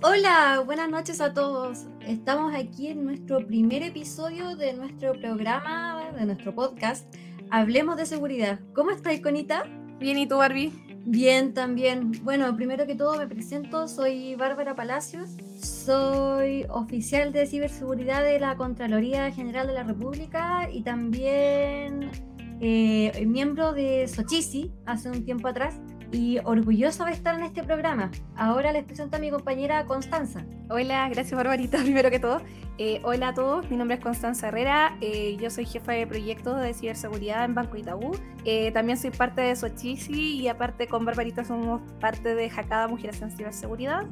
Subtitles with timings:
[0.00, 1.86] Hola, buenas noches a todos.
[2.06, 7.12] Estamos aquí en nuestro primer episodio de nuestro programa, de nuestro podcast,
[7.50, 8.60] Hablemos de Seguridad.
[8.74, 9.64] ¿Cómo estáis, Conita?
[9.98, 10.72] Bien, ¿y tú, Barbie?
[11.04, 12.12] Bien, también.
[12.22, 15.30] Bueno, primero que todo me presento, soy Bárbara Palacios,
[15.60, 22.12] soy oficial de ciberseguridad de la Contraloría General de la República y también
[22.60, 25.80] eh, miembro de Sochisi hace un tiempo atrás
[26.12, 28.10] y orgullosa de estar en este programa.
[28.36, 30.44] Ahora les presento a mi compañera Constanza.
[30.70, 32.40] Hola, gracias Barbarita, primero que todo.
[32.78, 36.54] Eh, hola a todos, mi nombre es Constanza Herrera, eh, yo soy jefa de proyecto
[36.54, 38.12] de ciberseguridad en Banco Itaú.
[38.44, 43.20] Eh, también soy parte de Sochisi y aparte con Barbarita somos parte de Jacada Mujeres
[43.20, 44.06] en Ciberseguridad.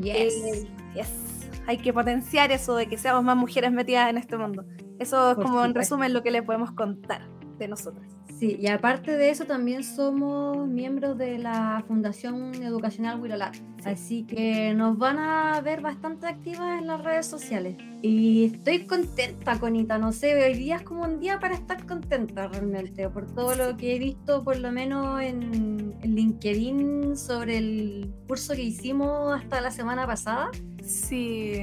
[0.00, 0.66] Yes.
[0.94, 1.48] yes.
[1.68, 4.64] Hay que potenciar eso de que seamos más mujeres metidas en este mundo.
[4.98, 8.17] Eso es como en resumen lo que le podemos contar de nosotras.
[8.38, 14.74] Sí, y aparte de eso también somos miembros de la Fundación Educacional Wirolat, así que
[14.74, 17.76] nos van a ver bastante activas en las redes sociales.
[18.00, 22.46] Y estoy contenta, Conita, no sé, hoy día es como un día para estar contenta
[22.46, 28.14] realmente, por todo lo que he visto por lo menos en, en LinkedIn sobre el
[28.28, 30.52] curso que hicimos hasta la semana pasada.
[30.84, 31.54] Sí,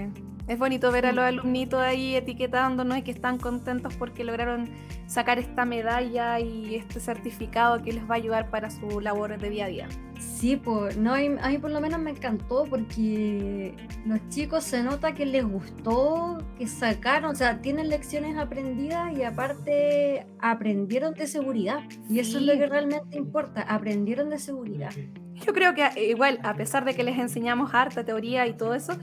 [0.48, 4.70] es bonito ver a los alumnitos ahí etiquetándonos y que están contentos porque lograron
[5.08, 9.50] sacar esta medalla y este certificado que les va a ayudar para su labor de
[9.50, 9.88] día a día.
[10.20, 13.76] Sí, pues, no, a mí por lo menos me encantó porque
[14.06, 19.24] los chicos se nota que les gustó, que sacaron, o sea, tienen lecciones aprendidas y
[19.24, 21.80] aparte aprendieron de seguridad.
[22.10, 24.92] Y eso es lo que realmente importa, aprendieron de seguridad.
[25.46, 28.74] Yo creo que eh, igual, a pesar de que les enseñamos harta teoría y todo
[28.74, 28.94] eso,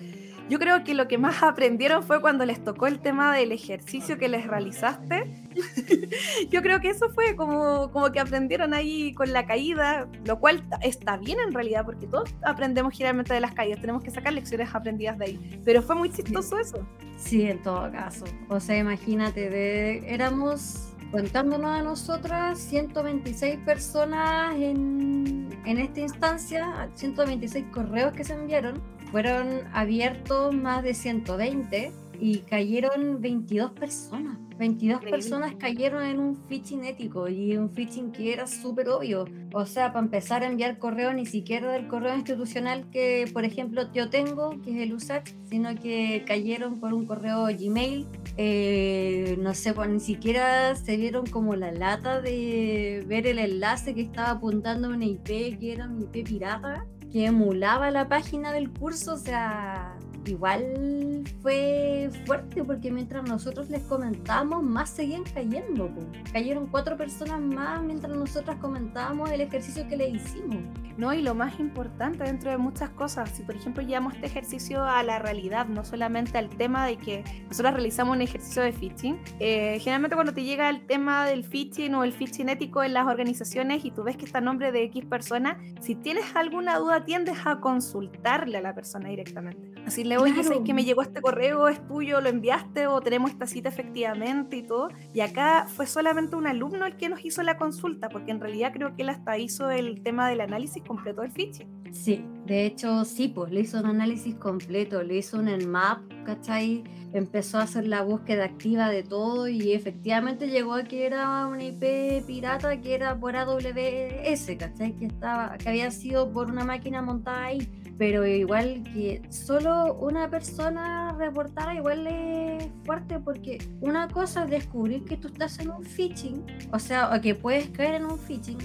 [0.49, 4.19] yo creo que lo que más aprendieron fue cuando les tocó el tema del ejercicio
[4.19, 5.47] que les realizaste.
[6.51, 10.65] Yo creo que eso fue como, como que aprendieron ahí con la caída, lo cual
[10.83, 14.75] está bien en realidad, porque todos aprendemos generalmente de las caídas, tenemos que sacar lecciones
[14.75, 15.61] aprendidas de ahí.
[15.65, 16.87] Pero fue muy chistoso eso.
[17.17, 18.25] Sí, en todo caso.
[18.49, 27.67] O sea, imagínate, de, éramos contándonos a nosotras 126 personas en, en esta instancia, 126
[27.71, 28.81] correos que se enviaron
[29.13, 34.39] fueron abiertos más de 120 y cayeron 22 personas.
[34.59, 39.27] 22 personas cayeron en un phishing ético y un phishing que era súper obvio.
[39.53, 43.93] O sea, para empezar a enviar correo ni siquiera del correo institucional que, por ejemplo,
[43.93, 48.07] yo tengo, que es el USAC, sino que cayeron por un correo Gmail.
[48.37, 53.95] Eh, no sé, pues ni siquiera se vieron como la lata de ver el enlace
[53.95, 58.53] que estaba apuntando a una IP que era una IP pirata que emulaba la página
[58.53, 59.97] del curso, o sea,
[60.27, 65.91] igual fue fuerte porque mientras nosotros les comentamos, más seguían cayendo.
[66.33, 70.63] Cayeron cuatro personas más mientras nosotras comentábamos el ejercicio que le hicimos.
[70.97, 74.85] No, y lo más importante dentro de muchas cosas, si por ejemplo llevamos este ejercicio
[74.85, 79.19] a la realidad, no solamente al tema de que nosotros realizamos un ejercicio de phishing,
[79.41, 83.07] eh, generalmente cuando te llega el tema del phishing o el phishing ético en las
[83.07, 87.05] organizaciones y tú ves que está a nombre de X persona, si tienes alguna duda
[87.05, 89.72] tiendes a consultarle a la persona directamente.
[89.87, 93.01] Así le voy a decir que me llegó este correo, es tuyo, lo enviaste o
[93.01, 94.89] tenemos esta cita efectivamente y todo.
[95.13, 98.73] Y acá fue solamente un alumno el que nos hizo la consulta, porque en realidad
[98.73, 101.69] creo que él hasta hizo el tema del análisis completo del phishing.
[101.93, 106.85] Sí, de hecho sí, pues le hizo un análisis completo, le hizo un map, ¿cachai?
[107.13, 111.65] Empezó a hacer la búsqueda activa de todo y efectivamente llegó a que era una
[111.65, 114.97] IP pirata que era por AWS, ¿cachai?
[114.97, 117.69] Que, estaba, que había sido por una máquina montada ahí
[118.03, 125.05] pero igual que solo una persona reportara igual es fuerte porque una cosa es descubrir
[125.05, 128.59] que tú estás en un phishing, o sea, o que puedes caer en un phishing,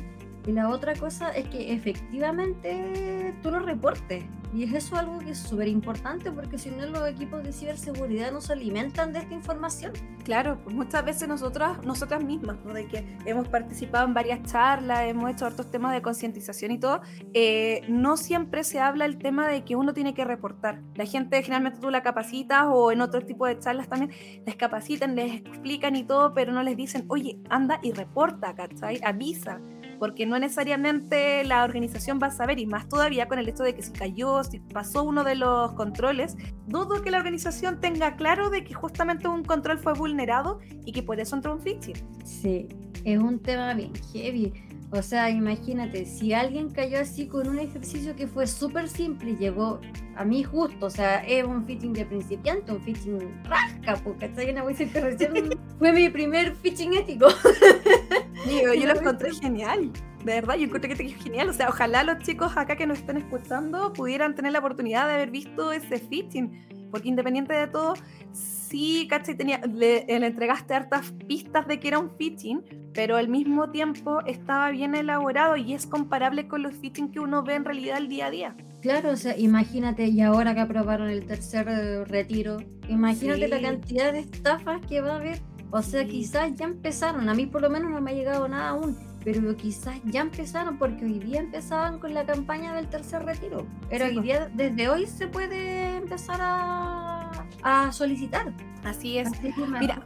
[0.48, 4.24] y la otra cosa es que efectivamente tú lo reportes.
[4.54, 8.32] Y es eso algo que es súper importante porque si no los equipos de ciberseguridad
[8.32, 9.92] no se alimentan de esta información.
[10.24, 12.74] Claro, pues muchas veces nosotras, nosotras mismas, ¿no?
[12.74, 17.02] de que hemos participado en varias charlas, hemos hecho otros temas de concientización y todo,
[17.34, 20.82] eh, no siempre se habla el tema de que uno tiene que reportar.
[20.96, 24.12] La gente generalmente tú la capacitas o en otro tipo de charlas también
[24.46, 29.02] les capacitan, les explican y todo, pero no les dicen, oye, anda y reporta, ¿cachai?
[29.04, 29.60] Avisa
[30.00, 33.76] porque no necesariamente la organización va a saber, y más todavía con el hecho de
[33.76, 36.36] que si cayó, si pasó uno de los controles,
[36.68, 41.04] dudo que la organización tenga claro de que justamente un control fue vulnerado y que
[41.04, 41.96] por eso entró un phishing.
[42.24, 42.68] Sí,
[43.04, 44.54] es un tema bien heavy.
[44.92, 49.36] O sea, imagínate, si alguien cayó así con un ejercicio que fue súper simple y
[49.36, 49.82] llegó
[50.16, 54.44] a mí justo, o sea, es un phishing de principiante, un phishing rasca, porque está
[54.44, 57.28] una que recién fue mi primer phishing ético.
[58.46, 59.92] yo, yo lo encontré genial.
[60.24, 61.50] de verdad, yo encuentro que es genial.
[61.50, 65.14] O sea, ojalá los chicos acá que nos estén escuchando pudieran tener la oportunidad de
[65.14, 67.94] haber visto ese fitting, porque independiente de todo,
[68.32, 69.36] sí, ¿cachai?
[69.36, 72.64] Tenía, le, le, entregaste hartas pistas de que era un fitting,
[72.94, 77.44] pero al mismo tiempo estaba bien elaborado y es comparable con los fitting que uno
[77.44, 78.58] ve en realidad el día a día.
[78.82, 81.66] Claro, o sea, imagínate, y ahora que aprobaron el tercer
[82.08, 82.58] retiro,
[82.88, 83.48] imagínate sí.
[83.48, 85.40] la cantidad de estafas que va a haber.
[85.72, 88.70] O sea, quizás ya empezaron, a mí por lo menos no me ha llegado nada
[88.70, 93.68] aún, pero quizás ya empezaron porque hoy día empezaban con la campaña del tercer retiro.
[93.90, 98.54] Pero sí, hoy día, desde hoy se puede empezar a, a solicitar.
[98.86, 99.28] Así es.
[99.28, 100.02] Así Mira,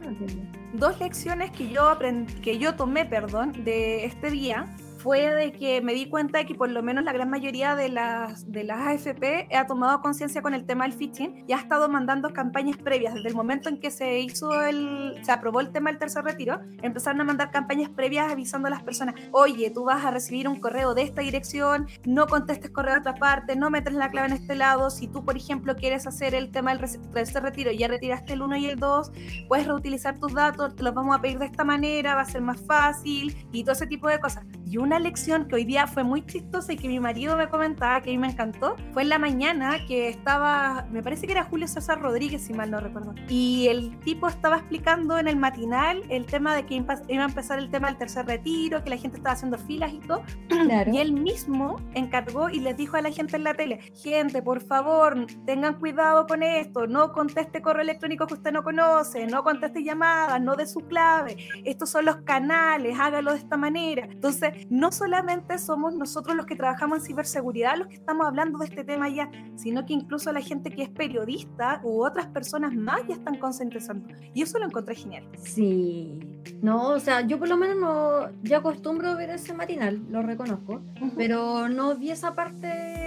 [0.72, 4.66] dos lecciones que yo aprendí, que yo tomé, perdón, de este día
[5.02, 7.88] fue de que me di cuenta de que por lo menos la gran mayoría de
[7.88, 11.88] las, de las AFP ha tomado conciencia con el tema del phishing y ha estado
[11.88, 13.14] mandando campañas previas.
[13.14, 16.60] Desde el momento en que se hizo el, se aprobó el tema del tercer retiro,
[16.82, 20.60] empezaron a mandar campañas previas avisando a las personas, oye, tú vas a recibir un
[20.60, 24.34] correo de esta dirección, no contestes correo de otra parte, no metes la clave en
[24.34, 24.88] este lado.
[24.90, 28.42] Si tú, por ejemplo, quieres hacer el tema del tercer retiro y ya retiraste el
[28.42, 29.12] 1 y el 2,
[29.48, 32.42] puedes reutilizar tus datos, te los vamos a pedir de esta manera, va a ser
[32.42, 34.44] más fácil y todo ese tipo de cosas.
[34.64, 38.00] Y una lección que hoy día fue muy chistosa y que mi marido me comentaba
[38.00, 41.44] que a mí me encantó fue en la mañana que estaba, me parece que era
[41.44, 43.14] Julio César Rodríguez, si mal no recuerdo.
[43.28, 47.58] Y el tipo estaba explicando en el matinal el tema de que iba a empezar
[47.58, 50.22] el tema del tercer retiro, que la gente estaba haciendo filas y todo.
[50.62, 50.92] Claro.
[50.92, 54.60] Y él mismo encargó y les dijo a la gente en la tele: gente, por
[54.60, 59.82] favor, tengan cuidado con esto, no conteste correo electrónico que usted no conoce, no conteste
[59.82, 61.36] llamadas, no de su clave.
[61.64, 64.04] Estos son los canales, hágalo de esta manera.
[64.04, 68.64] Entonces, no solamente somos nosotros los que trabajamos en ciberseguridad los que estamos hablando de
[68.64, 73.06] este tema ya, sino que incluso la gente que es periodista u otras personas más
[73.06, 74.08] ya están concientizando.
[74.34, 75.28] Y eso lo encontré genial.
[75.42, 76.20] Sí.
[76.62, 80.74] No, o sea, yo por lo menos no, ya acostumbro ver ese matinal, lo reconozco,
[80.74, 81.12] uh -huh.
[81.16, 83.01] pero no vi esa parte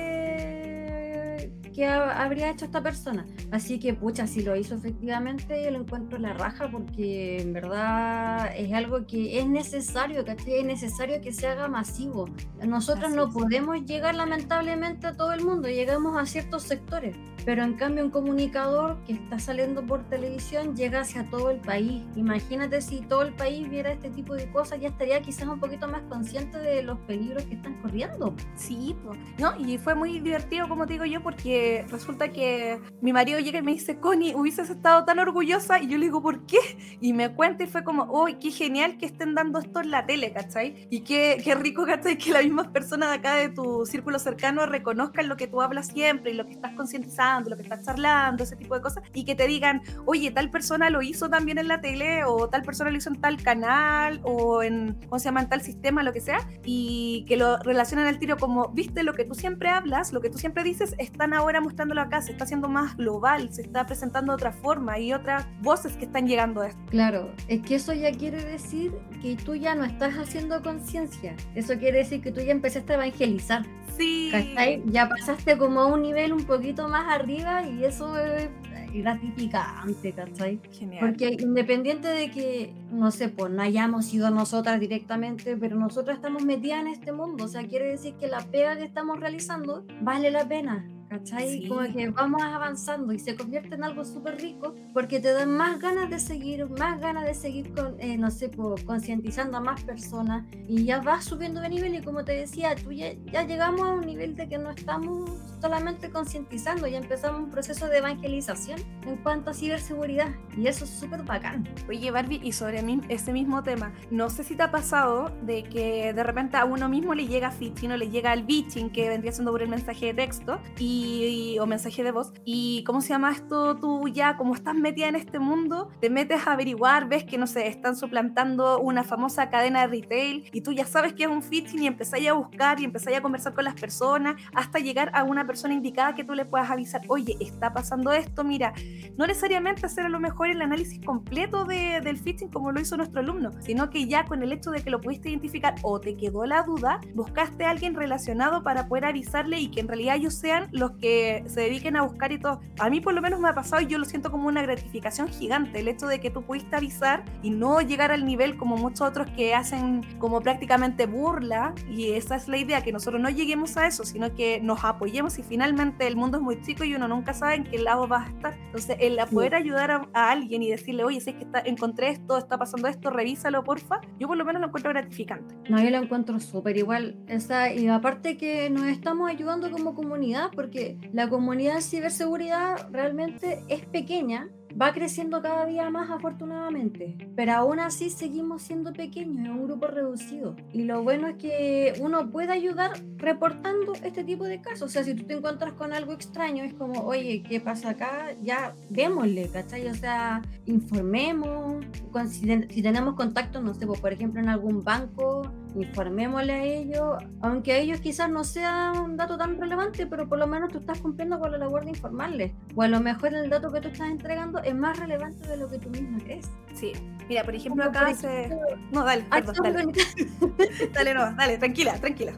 [1.75, 3.25] que ha, habría hecho esta persona.
[3.51, 8.71] Así que, pucha, si lo hizo efectivamente, lo encuentro la raja porque en verdad es
[8.73, 10.59] algo que es necesario, ¿cachai?
[10.59, 12.29] Es necesario que se haga masivo.
[12.65, 13.33] Nosotros Así no es.
[13.33, 18.11] podemos llegar lamentablemente a todo el mundo, llegamos a ciertos sectores, pero en cambio un
[18.11, 22.03] comunicador que está saliendo por televisión llega hacia todo el país.
[22.15, 25.87] Imagínate si todo el país viera este tipo de cosas, ya estaría quizás un poquito
[25.87, 28.35] más consciente de los peligros que están corriendo.
[28.55, 28.95] Sí,
[29.37, 29.55] ¿no?
[29.59, 33.61] Y fue muy divertido, como te digo yo, porque resulta que mi marido llega y
[33.61, 36.57] me dice, Connie, hubieses estado tan orgullosa, y yo le digo, ¿por qué?
[36.99, 40.05] Y me cuenta y fue como, uy, qué genial que estén dando esto en la
[40.05, 40.87] tele, ¿cachai?
[40.89, 42.17] Y qué, qué rico, ¿cachai?
[42.17, 45.87] Que las mismas personas de acá de tu círculo cercano reconozcan lo que tú hablas
[45.87, 49.25] siempre y lo que estás concientizando, lo que estás charlando, ese tipo de cosas, y
[49.25, 52.89] que te digan, oye, tal persona lo hizo también en la tele, o tal persona
[52.89, 56.21] lo hizo en tal canal, o en, ¿cómo se llama?, en tal sistema, lo que
[56.21, 60.21] sea, y que lo relacionan al tiro como, viste, lo que tú siempre hablas, lo
[60.21, 63.85] que tú siempre dices, están ahora mostrándolo acá, se está haciendo más global, se está
[63.85, 66.81] presentando de otra forma y otras voces que están llegando a esto.
[66.89, 71.77] Claro, es que eso ya quiere decir que tú ya no estás haciendo conciencia, eso
[71.77, 73.65] quiere decir que tú ya empezaste a evangelizar.
[73.97, 74.29] Sí.
[74.29, 74.83] ¿Cachai?
[74.87, 78.49] Ya pasaste como a un nivel un poquito más arriba y eso es
[78.93, 80.59] gratificante, ¿cachai?
[80.71, 80.99] Genial.
[80.99, 86.43] Porque independiente de que, no sé, pues no hayamos sido nosotras directamente, pero nosotras estamos
[86.43, 90.31] metidas en este mundo, o sea, quiere decir que la pega que estamos realizando vale
[90.31, 91.61] la pena, ¿cachai?
[91.61, 91.67] Sí.
[91.67, 95.79] Como que vamos avanzando y se convierte en algo súper rico porque te dan más
[95.79, 98.51] ganas de seguir, más ganas de seguir con, eh, no sé,
[98.85, 102.91] concientizando a más personas y ya vas subiendo de nivel y como te decía, tú
[102.91, 105.29] ya, ya llegamos a un nivel de que no estamos
[105.61, 110.91] solamente concientizando, ya empezamos un proceso de evangelización en cuanto a ciberseguridad y eso es
[110.91, 111.67] súper bacán.
[111.87, 115.63] Oye Barbie, y sobre mí, ese mismo tema, no sé si te ha pasado de
[115.63, 119.09] que de repente a uno mismo le llega phishing o le llega el bitching que
[119.09, 122.33] vendría siendo por el mensaje de texto y, y, o mensaje de voz.
[122.43, 126.47] Y cómo se llama esto tú ya como estás metida en este mundo te metes
[126.47, 130.71] a averiguar ves que no sé están suplantando una famosa cadena de retail y tú
[130.71, 133.63] ya sabes que es un phishing y empezáis a buscar y empezáis a conversar con
[133.63, 137.73] las personas hasta llegar a una persona indicada que tú le puedas avisar oye está
[137.73, 138.73] pasando esto mira
[139.17, 142.97] no necesariamente hacer a lo mejor el análisis completo de, del phishing como lo hizo
[142.97, 146.15] nuestro alumno sino que ya con el hecho de que lo pudiste identificar o te
[146.15, 150.35] quedó la duda buscaste a alguien relacionado para poder avisarle y que en realidad ellos
[150.35, 152.61] sean los los que se dediquen a buscar y todo.
[152.79, 155.27] A mí por lo menos me ha pasado y yo lo siento como una gratificación
[155.27, 159.01] gigante, el hecho de que tú pudiste avisar y no llegar al nivel como muchos
[159.01, 163.77] otros que hacen como prácticamente burla y esa es la idea, que nosotros no lleguemos
[163.77, 167.07] a eso, sino que nos apoyemos y finalmente el mundo es muy chico y uno
[167.07, 168.57] nunca sabe en qué lado va a estar.
[168.65, 172.37] Entonces, el poder ayudar a, alguien y decirle, oye, si es que está, encontré esto,
[172.37, 175.55] está pasando esto, revísalo, porfa, yo por lo menos lo encuentro gratificante.
[175.69, 177.15] No, yo lo encuentro súper igual.
[177.27, 180.74] Esa, y aparte que nos estamos ayudando como comunidad, porque
[181.13, 187.79] la comunidad de ciberseguridad realmente es pequeña, va creciendo cada día más afortunadamente, pero aún
[187.79, 190.55] así seguimos siendo pequeños, es un grupo reducido.
[190.73, 194.83] Y lo bueno es que uno puede ayudar reportando este tipo de casos.
[194.83, 198.35] O sea, si tú te encuentras con algo extraño, es como, oye, ¿qué pasa acá?
[198.41, 199.87] Ya démosle, ¿cachai?
[199.87, 201.85] O sea, informemos,
[202.29, 207.73] si, tenemos contacto, no sé, pues, por ejemplo, en algún banco, informémosle a ellos, aunque
[207.73, 210.99] a ellos quizás no sea un dato tan relevante, pero por lo menos tú estás
[210.99, 212.51] cumpliendo con la labor de informarles.
[212.75, 215.69] O a lo mejor el dato que tú estás entregando es más relevante de lo
[215.69, 216.49] que tú mismo crees.
[216.73, 216.93] Sí.
[217.27, 218.49] Mira, por ejemplo, acá hace.
[218.91, 219.85] No, dale, perdón, dale.
[220.93, 222.33] dale, no, dale, tranquila, tranquila.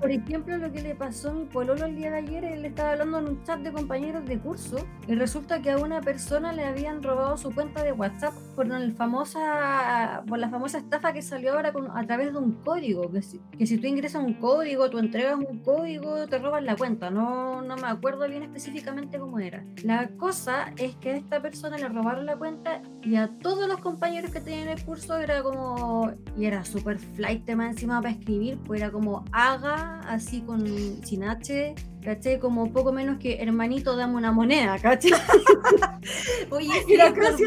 [0.00, 2.92] por ejemplo, lo que le pasó a mi pololo el día de ayer, él estaba
[2.92, 6.64] hablando en un chat de compañeros de curso y resulta que a una persona le
[6.64, 11.52] habían robado su cuenta de WhatsApp por, el famosa, por la famosa estafa que salió
[11.52, 13.10] ahora con, a través de un código.
[13.10, 16.76] Que si, que si tú ingresas un código, tú entregas un código, te roban la
[16.76, 17.10] cuenta.
[17.10, 19.64] No, no me acuerdo bien específicamente cómo era.
[19.84, 23.78] La cosa es que a esta persona le robaron la cuenta y a todos los
[23.78, 28.58] compañeros que tenían el curso era como, y era súper flight tema encima para escribir,
[28.64, 30.66] pues era como haga, así con
[31.04, 32.38] sin H, ¿cachai?
[32.38, 35.12] Como poco menos que hermanito, dame una moneda, ¿cachai?
[36.50, 37.44] Oye, era casi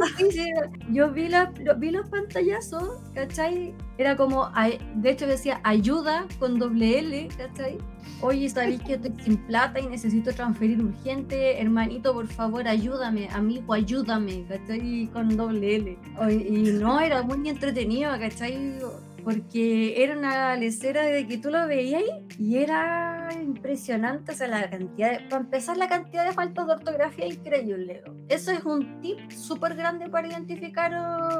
[0.91, 3.73] Yo vi, la, vi los pantallazos, ¿cachai?
[3.97, 4.49] Era como,
[4.95, 7.77] de hecho decía ayuda con doble L, ¿cachai?
[8.21, 13.73] Oye, sabéis que estoy sin plata y necesito transferir urgente, hermanito, por favor, ayúdame, amigo,
[13.73, 15.09] ayúdame, ¿cachai?
[15.11, 15.97] Con doble L.
[16.29, 18.79] y no, era muy entretenido, ¿cachai?
[19.23, 22.03] Porque era una lecera de que tú lo veías
[22.37, 26.73] y era impresionante, o sea, la cantidad de, para empezar la cantidad de faltas de
[26.73, 28.03] ortografía increíble.
[28.29, 30.91] Eso es un tip súper grande para identificar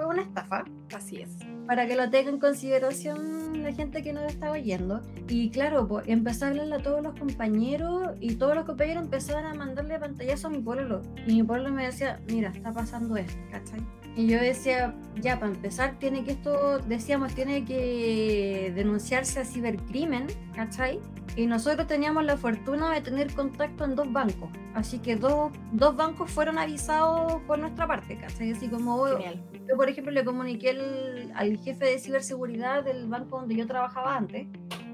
[0.07, 0.65] una estafa.
[0.95, 1.37] Así es.
[1.67, 5.01] Para que lo tenga en consideración la gente que nos está oyendo.
[5.27, 9.45] Y claro, pues empecé a hablarle a todos los compañeros y todos los compañeros empezaron
[9.45, 11.01] a mandarle pantallazo a mi pueblo.
[11.27, 13.79] Y mi pueblo me decía, mira, está pasando esto, ¿cachai?
[14.15, 20.27] Y yo decía, ya, para empezar, tiene que esto, decíamos, tiene que denunciarse a cibercrimen,
[20.53, 20.99] ¿cachai?
[21.37, 24.49] Y nosotros teníamos la fortuna de tener contacto en dos bancos.
[24.73, 28.51] Así que dos, dos bancos fueron avisados por nuestra parte, ¿cachai?
[28.51, 30.71] Así como yo, por ejemplo, le comuniqué
[31.33, 34.47] al jefe de ciberseguridad del banco donde yo trabajaba antes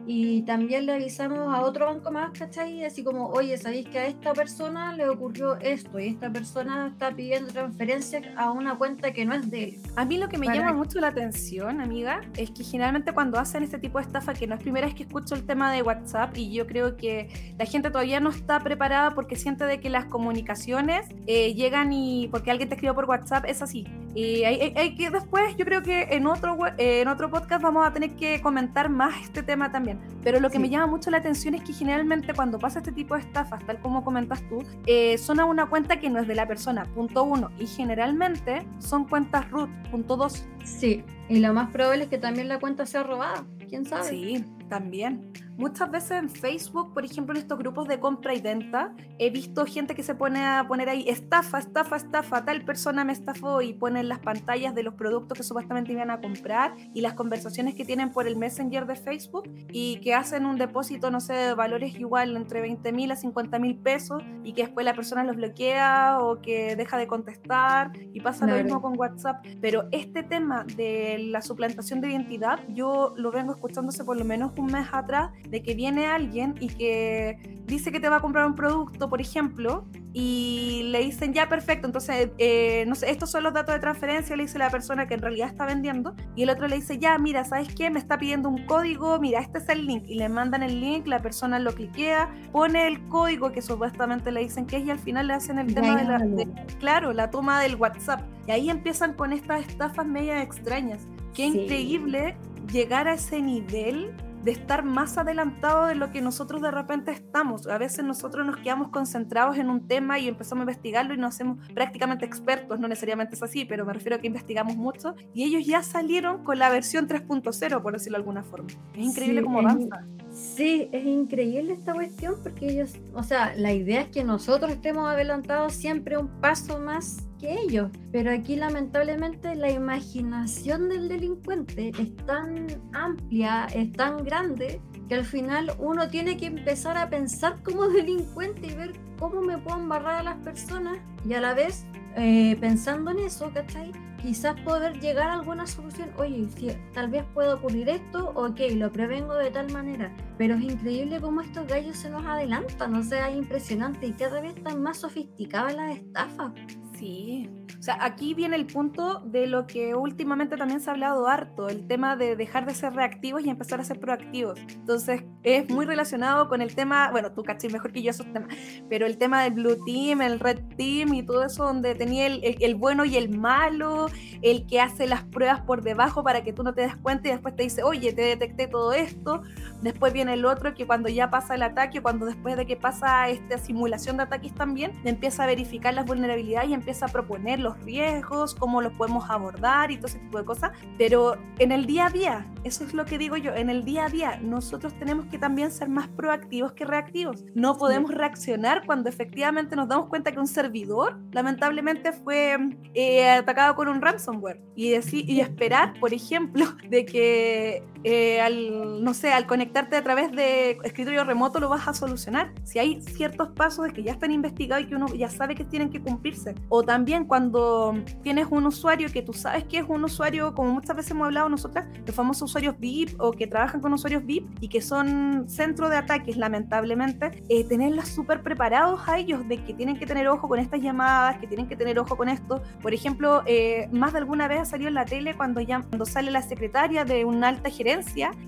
[0.10, 2.86] y también le avisamos a otro banco más, ¿cachai?
[2.86, 6.00] Así como, oye, ¿sabéis que a esta persona le ocurrió esto?
[6.00, 9.80] Y esta persona está pidiendo transferencia a una cuenta que no es de él.
[9.98, 13.64] A mí lo que me llama mucho la atención, amiga, es que generalmente cuando hacen
[13.64, 16.38] este tipo de estafa, que no es primera vez que escucho el tema de WhatsApp,
[16.38, 20.06] y yo creo que la gente todavía no está preparada porque siente de que las
[20.06, 23.86] comunicaciones eh, llegan y porque alguien te escribió por WhatsApp, es así.
[24.16, 27.86] Y hay, hay, que después, yo creo que en otro, eh, en otro podcast vamos
[27.86, 31.18] a tener que comentar más este tema también pero lo que me llama mucho la
[31.18, 35.18] atención es que generalmente cuando pasa este tipo de estafas, tal como comentas tú, eh,
[35.18, 39.08] son a una cuenta que no es de la persona, punto uno, y generalmente son
[39.08, 40.46] cuentas root, punto dos.
[40.64, 44.10] Sí, y lo más probable es que también la cuenta sea robada, quién sabe.
[44.10, 45.32] Sí, también.
[45.58, 49.66] Muchas veces en Facebook, por ejemplo, en estos grupos de compra y venta, he visto
[49.66, 53.74] gente que se pone a poner ahí estafa, estafa, estafa, tal persona me estafó y
[53.74, 57.86] ponen las pantallas de los productos que supuestamente iban a comprar y las conversaciones que
[57.86, 62.00] tienen por el Messenger de Facebook y que hacen un depósito, no sé, de valores
[62.00, 66.20] igual entre 20 mil a 50 mil pesos y que después la persona los bloquea
[66.22, 69.44] o que deja de contestar y pasa lo mismo con WhatsApp.
[69.60, 74.52] Pero este tema de la suplantación de identidad, yo lo vengo escuchándose por lo menos
[74.56, 78.46] un mes atrás de que viene alguien y que dice que te va a comprar
[78.46, 83.44] un producto, por ejemplo, y le dicen, ya, perfecto, entonces, eh, no sé, estos son
[83.44, 86.50] los datos de transferencia, le dice la persona que en realidad está vendiendo, y el
[86.50, 87.90] otro le dice, ya, mira, ¿sabes qué?
[87.90, 91.06] Me está pidiendo un código, mira, este es el link, y le mandan el link,
[91.08, 95.00] la persona lo cliquea, pone el código que supuestamente le dicen que es, y al
[95.00, 96.46] final le hacen el tema de la,
[96.80, 101.06] claro, la toma del WhatsApp, y ahí empiezan con estas estafas medias extrañas.
[101.36, 102.36] Qué increíble
[102.72, 104.16] llegar a ese nivel
[104.48, 107.68] de estar más adelantado de lo que nosotros de repente estamos.
[107.68, 111.36] A veces nosotros nos quedamos concentrados en un tema y empezamos a investigarlo y nos
[111.36, 115.44] hacemos prácticamente expertos, no necesariamente es así, pero me refiero a que investigamos mucho y
[115.44, 118.70] ellos ya salieron con la versión 3.0, por decirlo de alguna forma.
[118.94, 120.06] Es increíble cómo avanza.
[120.32, 125.10] Sí, es increíble esta cuestión porque ellos, o sea, la idea es que nosotros estemos
[125.10, 132.16] adelantados siempre un paso más que ellos, pero aquí lamentablemente la imaginación del delincuente es
[132.26, 137.88] tan amplia, es tan grande, que al final uno tiene que empezar a pensar como
[137.88, 142.58] delincuente y ver cómo me puedo embarrar a las personas y a la vez eh,
[142.60, 143.92] pensando en eso, ¿cachai?
[144.22, 146.10] Quizás poder llegar a alguna solución.
[146.18, 150.16] Oye, si tal vez pueda ocurrir esto, ok, lo prevengo de tal manera.
[150.38, 154.42] Pero es increíble cómo estos gallos se nos adelantan, o sea, es impresionante y cada
[154.42, 156.52] vez están más sofisticadas las estafas.
[156.98, 157.48] Sí,
[157.78, 161.70] o sea, aquí viene el punto de lo que últimamente también se ha hablado harto,
[161.70, 164.60] el tema de dejar de ser reactivos y empezar a ser proactivos.
[164.72, 165.24] Entonces,
[165.56, 168.54] es muy relacionado con el tema, bueno, tú cachis mejor que yo esos temas,
[168.90, 172.58] pero el tema del Blue Team, el Red Team y todo eso, donde tenía el,
[172.60, 174.08] el, bueno y el malo,
[174.42, 177.32] el que hace las pruebas por debajo para que tú no te des cuenta y
[177.32, 179.42] después te dice, oye, te detecté todo esto.
[179.82, 183.30] Después viene el otro que cuando ya pasa el ataque, cuando después de que pasa
[183.30, 187.80] esta simulación de ataques también, empieza a verificar las vulnerabilidades y empieza a proponer los
[187.84, 190.72] riesgos, cómo los podemos abordar y todo ese tipo de cosas.
[190.98, 194.06] Pero en el día a día, eso es lo que digo yo, en el día
[194.06, 197.46] a día nosotros tenemos que también ser más proactivos que reactivos.
[197.54, 202.58] No podemos reaccionar cuando efectivamente nos damos cuenta que un servidor lamentablemente fue
[202.94, 204.62] eh, atacado con un ransomware.
[204.76, 210.02] Y, decir, y esperar, por ejemplo, de que eh, al, no sé, al conectarte a
[210.02, 212.54] través de escritorio remoto lo vas a solucionar.
[212.64, 215.90] Si hay ciertos pasos que ya están investigados y que uno ya sabe que tienen
[215.90, 216.56] que cumplirse.
[216.70, 220.96] O también cuando tienes un usuario que tú sabes que es un usuario, como muchas
[220.96, 224.70] veces hemos hablado nosotras, los famosos usuarios VIP o que trabajan con usuarios VIP y
[224.70, 230.00] que son centro de ataques, lamentablemente, eh, tenerlas súper preparados a ellos de que tienen
[230.00, 232.64] que tener ojo con estas llamadas, que tienen que tener ojo con esto.
[232.82, 236.06] Por ejemplo, eh, más de alguna vez ha salido en la tele cuando, ya, cuando
[236.06, 237.97] sale la secretaria de una alta gerencia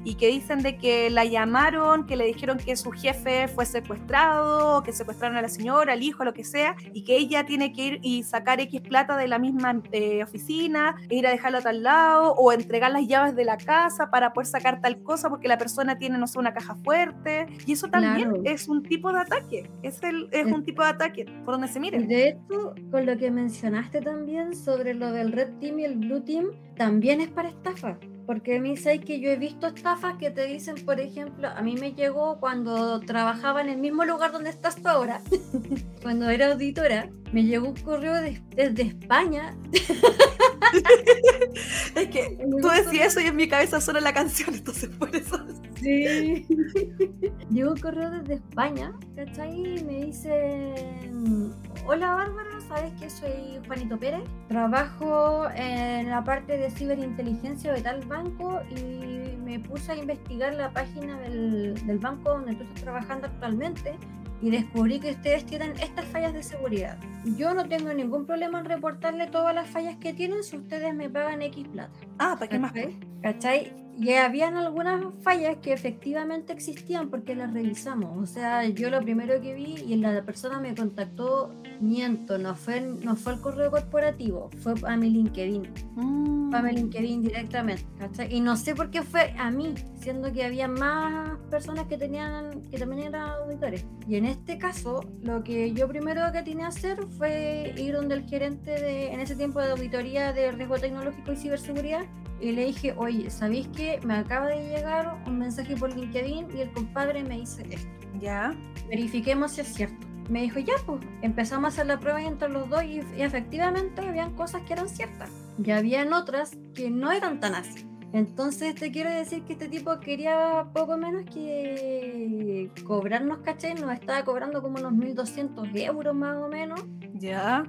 [0.03, 4.83] y que dicen de que la llamaron, que le dijeron que su jefe fue secuestrado,
[4.83, 7.85] que secuestraron a la señora, al hijo, lo que sea, y que ella tiene que
[7.85, 11.61] ir y sacar X plata de la misma eh, oficina, e ir a dejarlo a
[11.61, 15.47] tal lado, o entregar las llaves de la casa para poder sacar tal cosa porque
[15.47, 17.47] la persona tiene, no sé, una caja fuerte.
[17.65, 21.25] Y eso también es un tipo de ataque, es, el, es un tipo de ataque,
[21.45, 21.99] por donde se mire.
[21.99, 26.21] De hecho, con lo que mencionaste también sobre lo del Red Team y el Blue
[26.21, 27.97] Team, también es para estafa.
[28.29, 31.63] Porque a mí sé que yo he visto estafas que te dicen, por ejemplo, a
[31.63, 35.19] mí me llegó cuando trabajaba en el mismo lugar donde estás tú ahora,
[36.03, 38.13] cuando era auditora, me llegó un correo
[38.55, 39.57] desde España.
[41.95, 45.43] es que tú decías eso y en mi cabeza suena la canción, entonces por eso.
[45.79, 46.45] Sí.
[47.49, 49.77] llegó un correo desde España, ¿cachai?
[49.77, 51.53] Y me dicen,
[51.85, 54.23] hola Bárbara, ¿sabes que soy Juanito Pérez?
[54.47, 60.71] Trabajo en la parte de ciberinteligencia de tal banco y me puse a investigar la
[60.71, 63.95] página del, del banco donde tú estás trabajando actualmente
[64.41, 66.97] y descubrí que ustedes tienen estas fallas de seguridad.
[67.37, 71.09] Yo no tengo ningún problema en reportarle todas las fallas que tienen si ustedes me
[71.09, 71.99] pagan X plata.
[72.19, 72.73] Ah, ¿para qué más?
[73.21, 73.73] ¿Cachai?
[73.99, 78.17] Y habían algunas fallas que efectivamente existían porque las revisamos.
[78.17, 82.79] O sea, yo lo primero que vi y la persona me contactó, miento, no fue,
[82.79, 85.73] no fue el correo corporativo, fue a mi LinkedIn.
[85.95, 86.49] Mm.
[86.49, 87.85] Fue a mi LinkedIn directamente.
[87.97, 88.33] ¿cachai?
[88.33, 92.61] Y no sé por qué fue a mí, siendo que había más personas que tenían
[92.71, 93.85] que también eran auditores.
[94.07, 98.15] Y en este caso, lo que yo primero que tenía que hacer fue ir donde
[98.15, 102.05] el gerente de, en ese tiempo de auditoría de riesgo tecnológico y ciberseguridad
[102.41, 103.67] y le dije, oye, ¿sabéis
[104.05, 107.89] me acaba de llegar un mensaje por LinkedIn y el compadre me dice esto?
[108.19, 108.55] Ya.
[108.89, 110.07] Verifiquemos si es cierto.
[110.29, 114.35] Me dijo, ya, pues empezamos a hacer la prueba entre los dos y, efectivamente habían
[114.35, 115.31] cosas que eran ciertas.
[115.63, 117.85] Y habían otras que no eran tan así.
[118.11, 123.75] Entonces te quiero decir que este tipo quería poco menos que cobrarnos, ¿cachai?
[123.75, 126.83] Nos estaba cobrando como unos 1.200 euros más o menos.
[127.13, 127.63] Ya.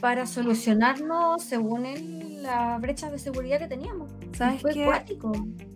[0.00, 4.10] Para solucionarnos según él la brecha de seguridad que teníamos.
[4.32, 4.86] ¿Sabes fue qué?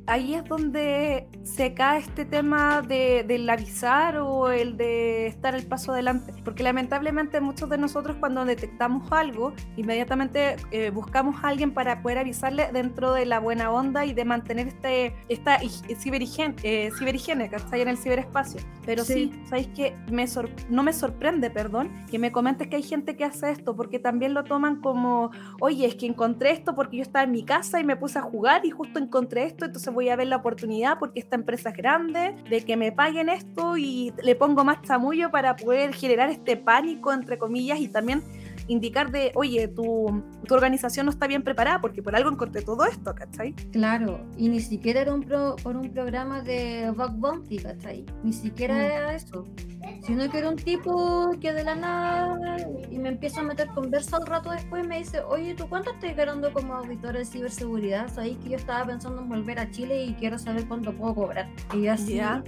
[0.06, 5.66] Ahí es donde se cae este tema de, del avisar o el de estar el
[5.66, 6.32] paso adelante.
[6.44, 12.18] Porque lamentablemente muchos de nosotros cuando detectamos algo, inmediatamente eh, buscamos a alguien para poder
[12.18, 15.58] avisarle dentro de la buena onda y de mantener este, esta
[15.98, 18.60] ciberhigiene, eh, ciberhigiene que está ahí en el ciberespacio.
[18.84, 20.26] Pero sí, ¿sabéis que me
[20.70, 23.76] no me sorprende, perdón, que me comentes que hay gente que hace esto?
[23.76, 27.44] Porque también lo toman como, oye, es que encontré esto porque yo estaba en mi
[27.44, 30.36] casa y me puse a jugar y justo encontré esto, entonces voy a ver la
[30.36, 34.82] oportunidad porque esta empresa es grande, de que me paguen esto y le pongo más
[34.82, 38.22] chamullo para poder generar este pánico, entre comillas, y también
[38.68, 42.84] indicar de, oye, tu, tu organización no está bien preparada porque por algo encontré todo
[42.84, 43.52] esto, ¿cachai?
[43.72, 48.04] Claro, y ni siquiera era un pro, por un programa de Bug Bounty, ¿cachai?
[48.22, 48.80] Ni siquiera Mm.
[48.80, 49.44] era eso.
[50.02, 52.56] Sino que era un tipo que de la nada
[52.90, 56.16] y me empieza a meter conversa al rato después me dice, oye, ¿tú cuánto estás
[56.16, 58.08] ganando como auditor de ciberseguridad?
[58.12, 61.48] Sabéis que yo estaba pensando en volver a Chile y quiero saber cuánto puedo cobrar.
[61.74, 62.42] Y yo así, Ya.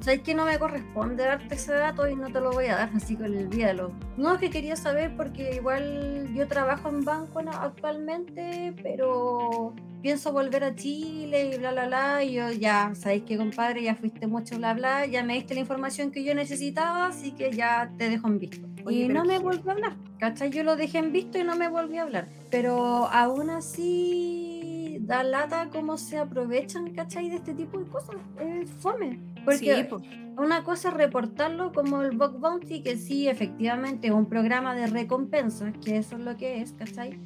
[0.00, 2.90] Sabes que no me corresponde darte ese dato y no te lo voy a dar,
[2.94, 3.92] así que olvídalo.
[4.16, 10.64] No es que quería saber porque igual yo trabajo en banco actualmente, pero pienso volver
[10.64, 12.24] a Chile y bla bla bla.
[12.24, 15.60] Y yo ya, sabéis que compadre, ya fuiste mucho bla bla, ya me diste la
[15.60, 18.66] información que yo necesitaba, así que ya te dejo en visto.
[18.84, 20.50] Oye, y no me volvió a hablar, ¿cachai?
[20.50, 22.28] Yo lo dejé en visto y no me volvió a hablar.
[22.50, 27.28] Pero aún así da lata cómo se aprovechan, ¿cachai?
[27.28, 28.16] De este tipo de cosas.
[28.38, 29.18] Es fome.
[29.46, 30.02] Porque Sí, po.
[30.42, 34.86] una cosa es reportarlo como el Bug Bounty, que sí, efectivamente, es un programa de
[34.88, 37.18] recompensas, que eso es lo que es, ¿cachai?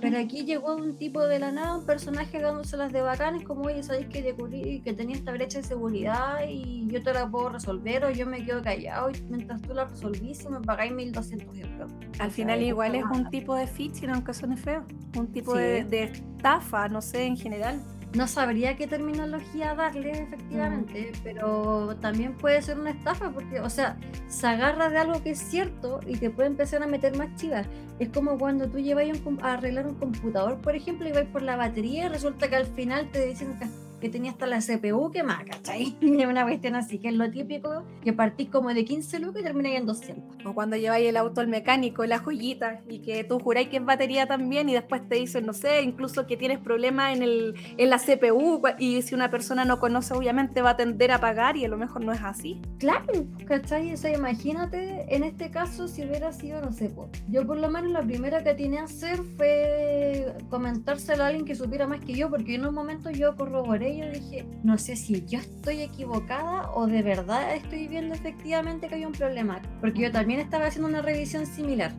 [0.00, 3.82] Pero aquí llegó un tipo de la nada, un personaje dándoselas de bacanes, como, oye,
[3.82, 8.02] sabéis que descubrí que tenía esta brecha de seguridad y yo te la puedo resolver,
[8.06, 11.92] o yo me quedo callado y mientras tú la resolvís y me pagáis 1200 euros.
[12.18, 14.86] Al O final sea, igual es un tipo de phishing, aunque suene feo.
[15.18, 15.58] Un tipo Sí.
[15.58, 17.78] de, de estafa, no sé, en general.
[18.14, 21.18] No sabría qué terminología darle, efectivamente, Mm.
[21.24, 23.96] pero también puede ser una estafa, porque, o sea,
[24.28, 27.66] se agarra de algo que es cierto y te puede empezar a meter más chivas.
[27.98, 29.04] Es como cuando tú llevas
[29.42, 32.66] a arreglar un computador, por ejemplo, y vais por la batería y resulta que al
[32.66, 33.66] final te dicen que,
[34.04, 35.96] que tenía hasta la CPU quemada, ¿cachai?
[36.02, 39.44] Es una cuestión así, que es lo típico, que partís como de 15 lucas y
[39.44, 40.44] termináis en 200.
[40.44, 43.84] O cuando lleváis el auto al mecánico, la joyita, y que tú juráis que es
[43.84, 47.88] batería también, y después te dicen, no sé, incluso que tienes problemas en, el, en
[47.88, 51.64] la CPU, y si una persona no conoce, obviamente va a tender a pagar, y
[51.64, 52.60] a lo mejor no es así.
[52.78, 53.94] Claro, ¿cachai?
[53.94, 57.70] O sea, imagínate en este caso si hubiera sido, no sé, po, yo por lo
[57.70, 62.12] menos la primera que tenía que hacer fue comentárselo a alguien que supiera más que
[62.12, 66.70] yo, porque en un momento yo corroboré yo dije, no sé si yo estoy equivocada
[66.72, 70.88] o de verdad estoy viendo efectivamente que hay un problema, porque yo también estaba haciendo
[70.88, 71.92] una revisión similar.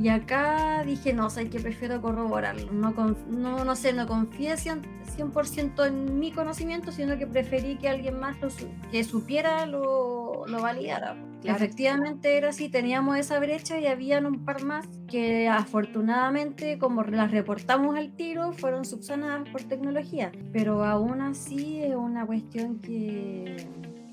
[0.00, 2.70] Y acá dije, no, sé que prefiero corroborarlo.
[2.72, 2.92] No,
[3.28, 4.82] no, no sé, no confié 100%,
[5.16, 10.46] 100% en mi conocimiento, sino que preferí que alguien más lo su- que supiera lo,
[10.46, 11.16] lo validara.
[11.40, 11.56] Claro.
[11.56, 17.30] Efectivamente era así, teníamos esa brecha y habían un par más que afortunadamente, como las
[17.30, 20.30] reportamos al tiro, fueron subsanadas por tecnología.
[20.52, 23.56] Pero aún así es una cuestión que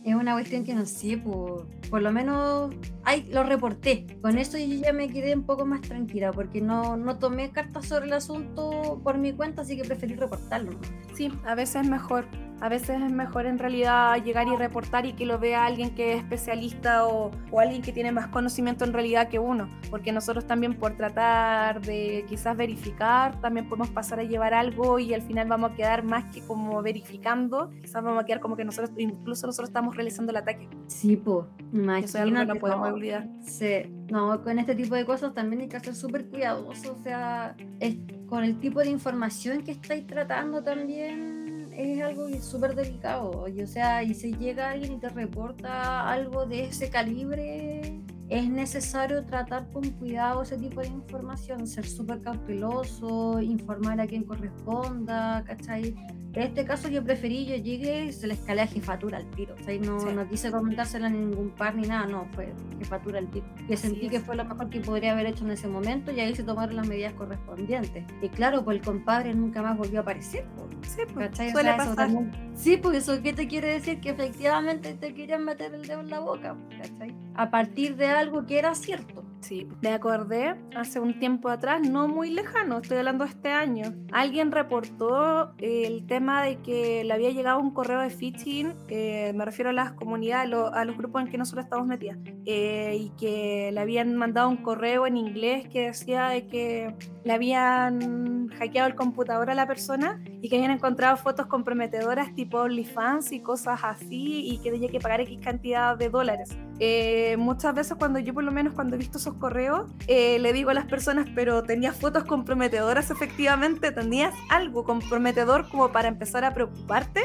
[0.06, 2.72] es una cuestión que no sé, por, por lo menos
[3.04, 4.06] ay, lo reporté.
[4.22, 7.88] Con eso yo ya me quedé un poco más tranquila porque no, no tomé cartas
[7.88, 10.80] sobre el asunto por mi cuenta, así que preferí reportarlo.
[11.16, 12.28] Sí, a veces es mejor.
[12.62, 16.14] A veces es mejor en realidad llegar y reportar y que lo vea alguien que
[16.14, 19.70] es especialista o, o alguien que tiene más conocimiento en realidad que uno.
[19.90, 25.14] Porque nosotros también por tratar de quizás verificar, también podemos pasar a llevar algo y
[25.14, 27.72] al final vamos a quedar más que como verificando.
[27.82, 30.70] Quizás vamos a quedar como que nosotros, incluso nosotros estamos realizando el ataque.
[30.88, 32.54] Sí, pues, Eso es algo que imagínate.
[32.54, 32.96] no podemos no.
[32.96, 33.28] olvidar.
[33.46, 37.56] Sí, no, con este tipo de cosas también hay que ser súper cuidadoso, o sea,
[37.80, 41.35] es- con el tipo de información que estáis tratando también
[41.78, 46.46] es algo súper delicado, y, o sea, y si llega alguien y te reporta algo
[46.46, 53.40] de ese calibre, es necesario tratar con cuidado ese tipo de información, ser súper cauteloso,
[53.42, 55.96] informar a quien corresponda, ¿cachai?
[56.34, 59.56] En este caso yo preferí, yo llegué y se le escalé a jefatura al tiro,
[59.74, 60.08] y no, Sí.
[60.14, 63.46] no quise comentársela a ningún par ni nada, no, fue jefatura al tiro.
[63.70, 66.36] Que sentí que fue lo mejor que podría haber hecho en ese momento y ahí
[66.36, 68.04] se tomaron las medidas correspondientes.
[68.22, 70.46] Y claro, pues el compadre nunca más volvió a aparecer.
[70.58, 71.48] pues, Sí, pues, ¿cachai?
[71.50, 71.96] O suele sea, pasar.
[71.96, 76.02] también- Sí, pues eso qué te quiere decir que efectivamente te querían meter el dedo
[76.02, 77.16] en la boca, ¿cachai?
[77.36, 79.24] A partir de algo que era cierto.
[79.42, 83.94] Sí, me acordé hace un tiempo atrás, no muy lejano, estoy hablando de este año.
[84.12, 89.46] Alguien reportó el tema de que le había llegado un correo de phishing, eh, me
[89.46, 92.98] refiero a las comunidades, a, lo- a los grupos en que nosotros estamos metidas, eh,
[93.00, 98.48] y que le habían mandado un correo en inglés que decía de que le habían
[98.50, 103.42] hackeado el computador a la persona y que habían encontrado fotos comprometedoras tipo OnlyFans y
[103.42, 106.58] cosas así y que tenía que pagar X cantidad de dólares.
[106.80, 110.52] Eh, muchas veces cuando yo por lo menos cuando he visto esos correos, eh, le
[110.54, 116.44] digo a las personas, pero tenías fotos comprometedoras efectivamente, tenías algo comprometedor como para empezar
[116.44, 117.22] a preocuparte.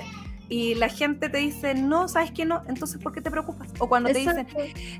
[0.50, 2.62] Y la gente te dice, no, ¿sabes qué no?
[2.66, 3.72] Entonces, ¿por qué te preocupas?
[3.78, 4.48] O cuando te dicen,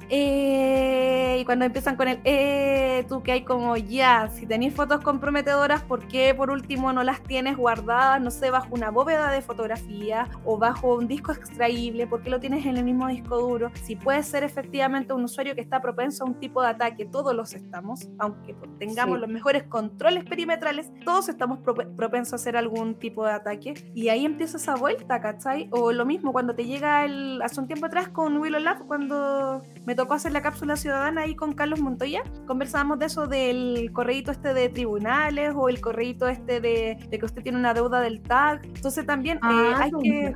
[0.09, 5.01] eh, y cuando empiezan con el, eh, tú que hay como, ya, si tenéis fotos
[5.01, 9.43] comprometedoras, ¿por qué por último no las tienes guardadas, no sé, bajo una bóveda de
[9.43, 12.07] fotografía o bajo un disco extraíble?
[12.07, 13.73] ¿Por qué lo tienes en el mismo disco duro?
[13.83, 17.35] Si puede ser efectivamente un usuario que está propenso a un tipo de ataque, todos
[17.35, 23.27] los estamos, aunque tengamos los mejores controles perimetrales, todos estamos propensos a hacer algún tipo
[23.27, 23.75] de ataque.
[23.97, 25.40] Y ahí empieza esa vuelta, ¿cachai?
[25.71, 29.63] O lo mismo cuando te llega el, hace un tiempo atrás con Willow Lab, cuando
[29.87, 34.31] me tocó hacer la cápsula ciudadana ahí con Carlos Montoya, conversábamos de eso del correíto
[34.31, 38.65] este de tribunales o el correíto este de, que usted tiene una deuda del TAG.
[38.65, 40.35] Entonces también eh, ah, hay que...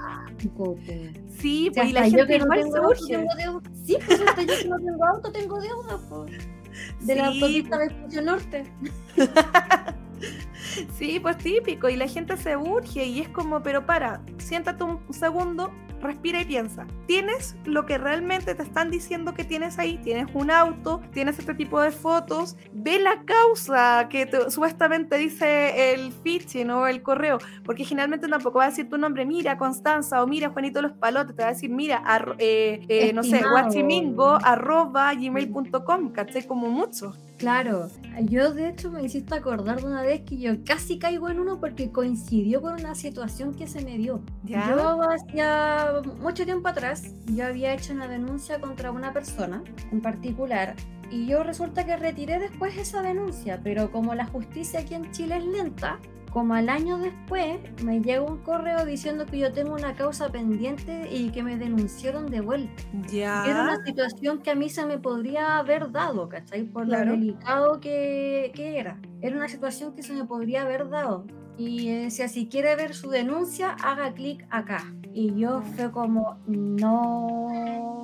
[1.38, 3.26] Sí, pues, y la gente igual se urge.
[3.84, 6.48] Sí, pues hasta yo que no tengo auto tengo deuda, pues.
[7.00, 8.64] De la autopista de Norte.
[10.98, 15.00] Sí, pues típico, y la gente se urge y es como, pero para, siéntate un
[15.12, 15.72] segundo,
[16.04, 16.86] respira y piensa.
[17.06, 19.98] ¿Tienes lo que realmente te están diciendo que tienes ahí?
[19.98, 21.00] ¿Tienes un auto?
[21.12, 22.56] ¿Tienes este tipo de fotos?
[22.72, 28.66] Ve la causa que supuestamente dice el phishing o el correo, porque generalmente tampoco va
[28.66, 31.70] a decir tu nombre, mira Constanza o mira Juanito Los Palotes, te va a decir,
[31.70, 32.02] mira,
[32.38, 36.46] eh, eh, no sé, guachimingo arroba gmail.com, ¿caché?
[36.46, 37.14] Como mucho.
[37.38, 37.88] Claro,
[38.22, 41.58] yo de hecho me hiciste acordar de una vez que yo casi caigo en uno
[41.58, 44.22] porque coincidió con una situación que se me dio.
[44.44, 44.70] ¿Ya?
[44.70, 50.76] Yo hacía mucho tiempo atrás, yo había hecho una denuncia contra una persona en particular
[51.10, 55.36] y yo resulta que retiré después esa denuncia, pero como la justicia aquí en Chile
[55.36, 55.98] es lenta,
[56.34, 61.08] como al año después me llega un correo diciendo que yo tengo una causa pendiente
[61.08, 62.82] y que me denunciaron de vuelta.
[63.08, 63.46] Ya.
[63.46, 66.64] Era una situación que a mí se me podría haber dado, ¿cachai?
[66.64, 69.00] Por lo delicado que, que era.
[69.20, 71.24] Era una situación que se me podría haber dado
[71.56, 74.84] y decía, si quiere ver su denuncia, haga clic acá.
[75.12, 78.02] Y yo fue como, no.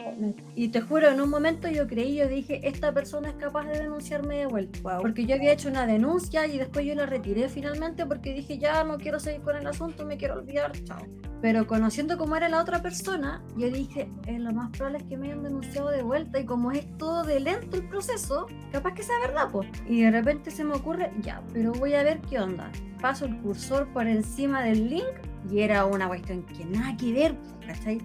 [0.54, 3.78] Y te juro, en un momento yo creí, yo dije, esta persona es capaz de
[3.78, 4.98] denunciarme de vuelta.
[4.98, 8.84] Porque yo había hecho una denuncia y después yo la retiré finalmente porque dije, ya
[8.84, 11.00] no quiero seguir con el asunto, me quiero olvidar, chao.
[11.40, 15.16] Pero conociendo cómo era la otra persona, yo dije, eh, lo más probable es que
[15.16, 19.02] me hayan denunciado de vuelta y como es todo de lento el proceso, capaz que
[19.02, 19.68] sea verdad, pues.
[19.88, 22.70] Y de repente se me ocurre, ya, pero voy a ver qué onda.
[23.00, 25.06] Paso el cursor por encima del link
[25.50, 27.34] y era una cuestión que nada que ver,
[27.66, 27.98] ¿cachai?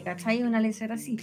[0.05, 0.43] ¿cachai?
[0.43, 1.17] Una lecera así.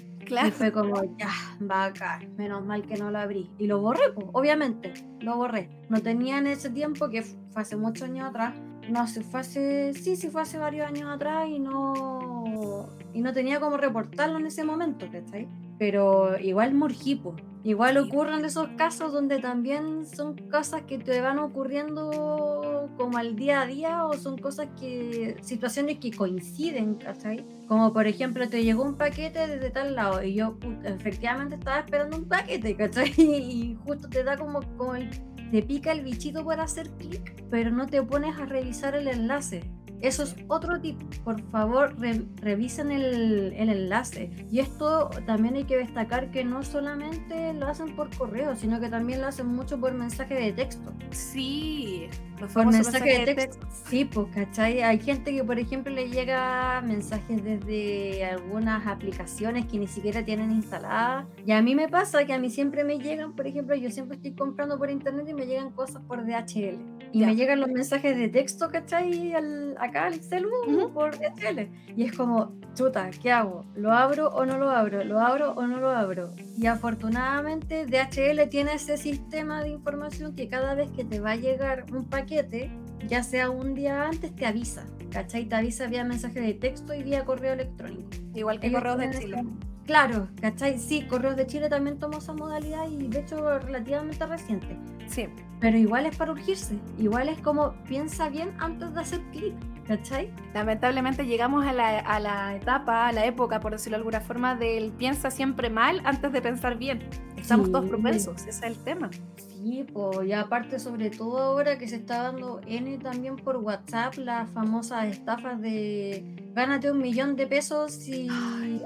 [0.48, 1.30] Y fue como, ya,
[1.70, 3.50] va acá, menos mal que no lo abrí.
[3.58, 5.70] Y lo borré, pues, obviamente, lo borré.
[5.90, 8.54] No tenía en ese tiempo, que fue hace muchos años atrás,
[8.90, 13.34] no sé, fue hace, sí, sí, fue hace varios años atrás y no, y no
[13.34, 15.48] tenía como reportarlo en ese momento, ¿cachai?
[15.82, 17.36] Pero igual morjipo.
[17.64, 23.62] Igual ocurren esos casos donde también son cosas que te van ocurriendo como al día
[23.62, 27.44] a día o son cosas que, situaciones que coinciden, ¿cachai?
[27.68, 32.16] Como por ejemplo, te llegó un paquete desde tal lado y yo efectivamente estaba esperando
[32.16, 33.12] un paquete, ¿cachai?
[33.18, 35.10] Y justo te da como, como el,
[35.50, 39.64] te pica el bichito por hacer clic, pero no te pones a revisar el enlace.
[40.02, 41.00] Eso es otro tip.
[41.24, 41.96] Por favor,
[42.42, 44.32] revisen el, el, enlace.
[44.52, 48.90] Y esto también hay que destacar que no solamente lo hacen por correo, sino que
[48.90, 50.92] también lo hacen mucho por mensaje de texto.
[51.12, 52.10] Sí,
[52.54, 53.68] por mensaje de texto.
[53.88, 54.82] Sí, pues, ¿cachai?
[54.82, 60.52] Hay gente que, por ejemplo, le llega mensajes desde algunas aplicaciones que ni siquiera tienen
[60.52, 61.26] instaladas.
[61.46, 64.18] Y a mí me pasa que a mí siempre me llegan, por ejemplo, yo siempre
[64.18, 66.91] estoy comprando por internet y me llegan cosas por DHL.
[67.14, 69.34] Y me llegan los mensajes de texto, ¿cachai?
[69.34, 71.70] Al, acá al celular por DHL.
[71.96, 73.66] Y es como, chuta, ¿qué hago?
[73.76, 75.04] ¿Lo abro o no lo abro?
[75.04, 76.34] ¿Lo abro o no lo abro?
[76.58, 81.36] Y afortunadamente DHL tiene ese sistema de información que cada vez que te va a
[81.36, 82.72] llegar un paquete,
[83.08, 84.86] ya sea un día antes, te avisa.
[85.12, 85.46] ¿Cachai?
[85.46, 88.10] Te avisa vía mensaje de texto y vía correo electrónico.
[88.34, 89.44] Igual que Correos de Chile.
[89.92, 90.80] Claro, ¿cachai?
[90.80, 94.80] Sí, Correos de Chile también tomó esa modalidad y de hecho relativamente reciente.
[95.06, 95.28] Sí.
[95.60, 96.80] Pero igual es para urgirse.
[96.98, 99.54] Igual es como piensa bien antes de hacer clic.
[99.88, 100.32] ¿Cachai?
[100.54, 104.56] Lamentablemente llegamos a la, a la, etapa, a la época, por decirlo de alguna forma,
[104.56, 107.10] del piensa siempre mal antes de pensar bien.
[107.36, 109.10] Estamos todos propensos, ese es el tema.
[109.36, 114.16] Sí, pues, y aparte, sobre todo ahora que se está dando N también por WhatsApp,
[114.18, 118.28] las famosas estafas de gánate un millón de pesos si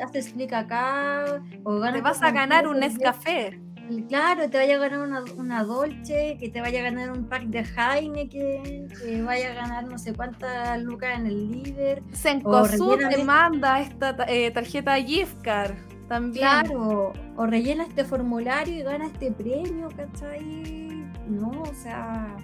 [0.01, 3.59] haces clic acá, o Te vas a ganar un Nescafé.
[4.07, 7.43] Claro, te vaya a ganar una, una, Dolce, que te vaya a ganar un pack
[7.43, 12.03] de Heineken, que vaya a ganar no sé cuántas lucas en el líder.
[12.11, 15.75] Sencosud te manda esta eh, tarjeta gift card
[16.07, 16.45] también.
[16.45, 20.85] Claro, o rellena este formulario y gana este premio, ¿cachai?
[21.27, 22.35] no, o sea,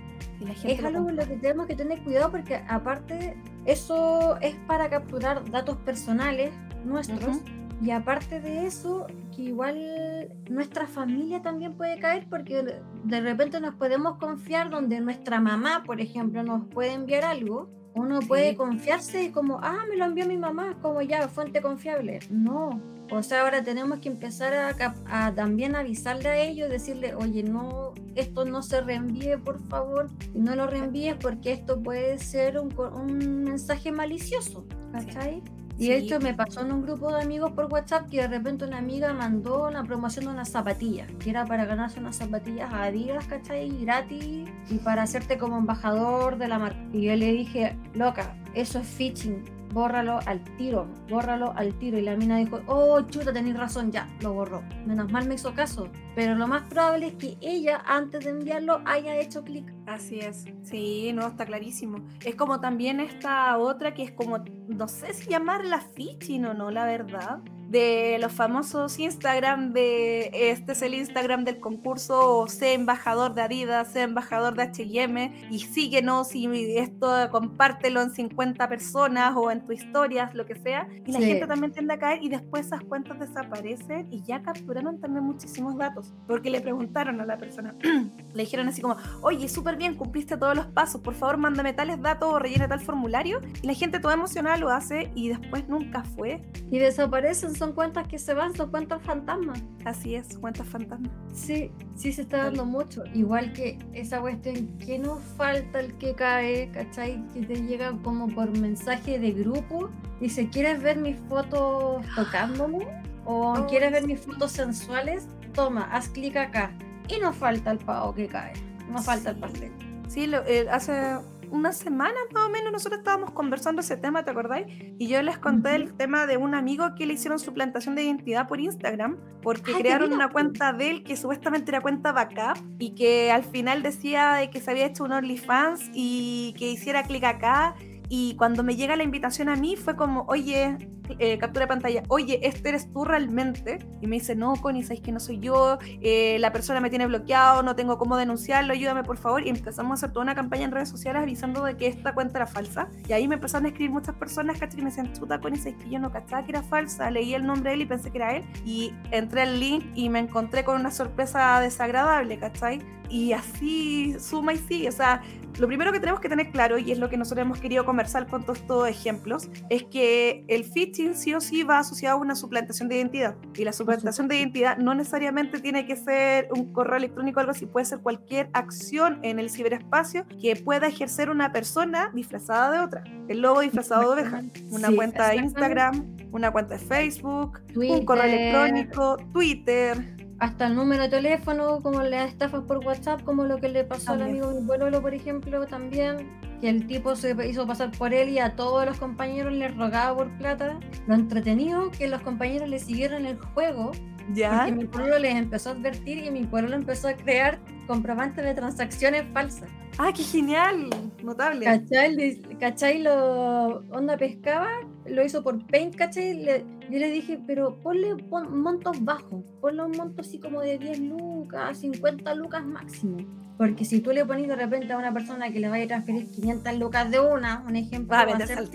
[0.63, 5.49] es algo con lo que tenemos que tener cuidado porque aparte eso es para capturar
[5.49, 6.51] datos personales
[6.83, 7.37] nuestros
[7.81, 13.75] y aparte de eso que igual nuestra familia también puede caer porque de repente nos
[13.75, 17.69] podemos confiar donde nuestra mamá, por ejemplo, nos puede enviar algo.
[17.93, 22.19] Uno puede confiarse como, ah, me lo envió mi mamá, como ya, fuente confiable.
[22.29, 27.93] No, o sea, ahora tenemos que empezar a, también avisarle a ellos, decirle, oye, no,
[28.15, 32.73] esto no se reenvíe, por favor, y no lo reenvíes porque esto puede ser un,
[32.79, 35.43] un mensaje malicioso, ¿cachai?
[35.81, 38.65] Y de hecho me pasó en un grupo de amigos por WhatsApp que de repente
[38.65, 42.83] una amiga mandó una promoción de unas zapatillas, que era para ganarse unas zapatillas a
[42.83, 43.67] Adidas, ¿cachai?
[43.83, 46.79] Gratis y para hacerte como embajador de la marca.
[46.93, 51.97] Y yo le dije, loca, eso es phishing bórralo al tiro, bórralo al tiro.
[51.97, 54.61] Y la mina dijo, oh, chuta, tenéis razón, ya, lo borró.
[54.85, 55.87] Menos mal me hizo caso.
[56.15, 59.73] Pero lo más probable es que ella, antes de enviarlo, haya hecho clic.
[59.85, 62.05] Así es, sí, no, está clarísimo.
[62.25, 66.69] Es como también esta otra que es como, no sé si llamarla phishing o no,
[66.69, 72.73] la verdad de los famosos Instagram de este es el Instagram del concurso o sé
[72.73, 76.47] embajador de Adidas, sé embajador de H&M y síguenos y
[76.77, 80.85] esto compártelo en 50 personas o en tu historias, lo que sea.
[81.05, 84.99] Y la gente también tiende a caer y después esas cuentas desaparecen y ya capturaron
[84.99, 87.75] también muchísimos datos porque le preguntaron a la persona,
[88.33, 92.01] le dijeron así como, oye, súper bien, cumpliste todos los pasos, por favor mándame tales
[92.01, 96.03] datos o rellena tal formulario y la gente toda emocionada lo hace y después nunca
[96.03, 96.41] fue.
[96.69, 99.63] Y desaparecen son cuentas que se van, son cuentas fantasmas.
[99.85, 101.11] Así es, cuentas fantasmas.
[101.33, 103.03] Sí, sí se está dando mucho.
[103.13, 107.23] Igual que esa cuestión que nos falta el que cae, ¿cachai?
[107.33, 109.89] Que te llega como por mensaje de grupo.
[110.19, 112.87] Dice, ¿quieres ver mis fotos tocándome?
[113.25, 115.27] ¿O oh, quieres ver mis fotos sensuales?
[115.53, 116.71] Toma, haz clic acá.
[117.07, 118.53] Y nos falta el pago que cae.
[118.89, 119.71] Nos falta el pastel.
[120.07, 121.17] Sí, lo, eh, hace
[121.51, 124.67] unas semanas más o menos nosotros estábamos conversando ese tema, ¿te acordáis?
[124.97, 128.03] Y yo les conté el tema de un amigo que le hicieron su plantación de
[128.03, 132.91] identidad por Instagram porque crearon una cuenta de él que supuestamente era cuenta backup y
[132.91, 137.25] que al final decía de que se había hecho un OnlyFans y que hiciera clic
[137.25, 137.75] acá
[138.13, 140.75] y cuando me llega la invitación a mí fue como, oye,
[141.17, 143.79] eh, captura de pantalla, oye, este eres tú realmente.
[144.01, 147.07] Y me dice, no, Connie, sabes que no soy yo, eh, la persona me tiene
[147.07, 149.47] bloqueado, no tengo cómo denunciarlo, ayúdame por favor.
[149.47, 152.39] Y empezamos a hacer toda una campaña en redes sociales avisando de que esta cuenta
[152.39, 152.89] era falsa.
[153.07, 154.75] Y ahí me empezaron a escribir muchas personas, ¿cachai?
[154.75, 157.09] Que me decían, chuta, Connie, sabes que yo no cachaba que era falsa.
[157.11, 158.43] Leí el nombre de él y pensé que era él.
[158.65, 162.81] Y entré al link y me encontré con una sorpresa desagradable, ¿cachai?
[163.09, 164.89] Y así suma y sigue.
[164.89, 165.21] O sea,
[165.59, 168.27] lo primero que tenemos que tener claro, y es lo que nosotros hemos querido conversar
[168.27, 172.35] con todos estos ejemplos, es que el phishing sí o sí va asociado a una
[172.35, 173.35] suplantación de identidad.
[173.55, 177.51] Y la suplantación de identidad no necesariamente tiene que ser un correo electrónico o algo
[177.51, 182.85] así, puede ser cualquier acción en el ciberespacio que pueda ejercer una persona disfrazada de
[182.85, 183.03] otra.
[183.27, 184.41] El lobo disfrazado de oveja.
[184.69, 191.03] Una cuenta de Instagram, una cuenta de Facebook, un correo electrónico, Twitter, hasta el número
[191.03, 194.65] de teléfono, como las estafas por WhatsApp, como lo que le pasó al amigo mi
[194.65, 198.83] pueblo, por ejemplo, también, que el tipo se hizo pasar por él y a todos
[198.83, 200.79] los compañeros le rogaba por plata.
[201.05, 203.91] Lo entretenido que los compañeros le siguieron el juego,
[204.33, 204.57] ¿Ya?
[204.57, 208.55] porque mi pueblo les empezó a advertir y mi pueblo empezó a crear comprobantes de
[208.55, 209.69] transacciones falsas.
[209.99, 210.89] ¡Ah, qué genial!
[211.21, 211.65] Notable.
[211.65, 212.41] ¿Cachai?
[212.59, 213.03] ¿Cachai?
[213.03, 214.69] Lo onda pescaba,
[215.11, 216.43] lo hizo por Paint, ¿cachai?
[216.89, 218.15] yo le dije, pero ponle
[218.49, 223.17] montos bajos, ponle un monto así como de 10 lucas, 50 lucas máximo.
[223.57, 226.31] Porque si tú le pones de repente a una persona que le vaya a transferir
[226.31, 228.67] 500 lucas de una, un ejemplo, va a, va a ser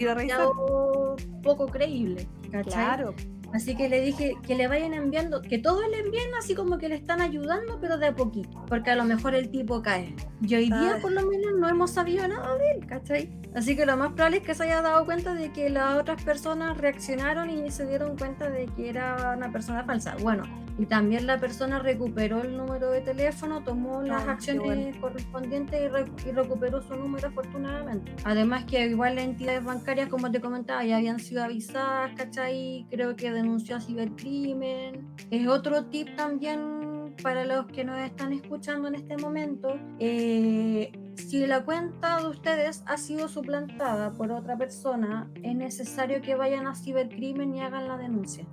[1.42, 2.26] poco creíble.
[2.50, 2.72] ¿cachai?
[2.72, 3.14] Claro.
[3.52, 6.88] Así que le dije que le vayan enviando, que todos le envíen así como que
[6.88, 10.14] le están ayudando, pero de a poquito, porque a lo mejor el tipo cae.
[10.42, 13.30] Y hoy día por lo menos no hemos sabido nada de él, ¿cachai?
[13.54, 16.22] Así que lo más probable es que se haya dado cuenta de que las otras
[16.22, 20.16] personas reaccionaron y se dieron cuenta de que era una persona falsa.
[20.20, 20.44] Bueno,
[20.78, 25.90] y también la persona recuperó el número de teléfono, tomó las acciones correspondientes
[26.26, 28.12] y, recuperó su número afortunadamente.
[28.24, 32.86] Además que igual las entidades bancarias, como te comentaba, ya habían sido avisadas, ¿cachai?
[32.90, 35.14] Creo que denunció a cibercrimen.
[35.30, 39.78] Es otro tip también para los que nos están escuchando en este momento.
[39.98, 46.34] Eh, si la cuenta de ustedes ha sido suplantada por otra persona, es necesario que
[46.34, 48.46] vayan a cibercrimen y hagan la denuncia.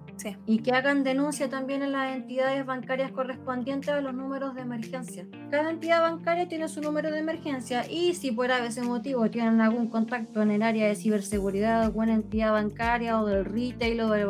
[0.46, 5.26] Y que hagan denuncia también en las entidades bancarias correspondientes a los números de emergencia.
[5.50, 9.88] Cada entidad bancaria tiene su número de emergencia y si por ese motivo tienen algún
[9.88, 14.24] contacto en el área de ciberseguridad, alguna entidad bancaria o del retail o de